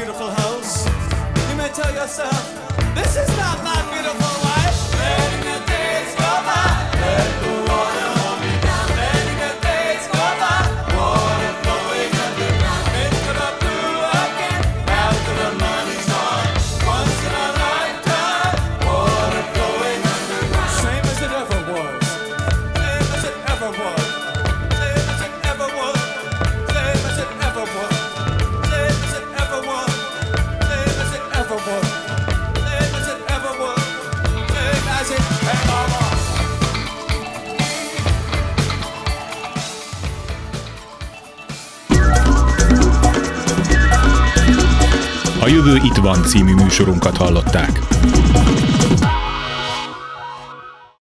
beautiful 0.00 0.30
house. 0.30 0.86
You 1.50 1.56
may 1.56 1.68
tell 1.68 1.92
yourself, 1.92 2.40
this 2.94 3.18
is 3.18 3.28
not 3.36 3.62
my 3.62 3.76
beautiful 3.92 4.34
wife. 4.48 4.94
Letting 4.98 5.44
the 5.44 5.58
days 5.66 6.14
go 6.14 6.32
by. 6.48 7.59
Jövő 45.64 45.76
itt 45.76 45.96
van 45.96 46.22
című 46.22 46.54
műsorunkat 46.54 47.16
hallották. 47.16 47.89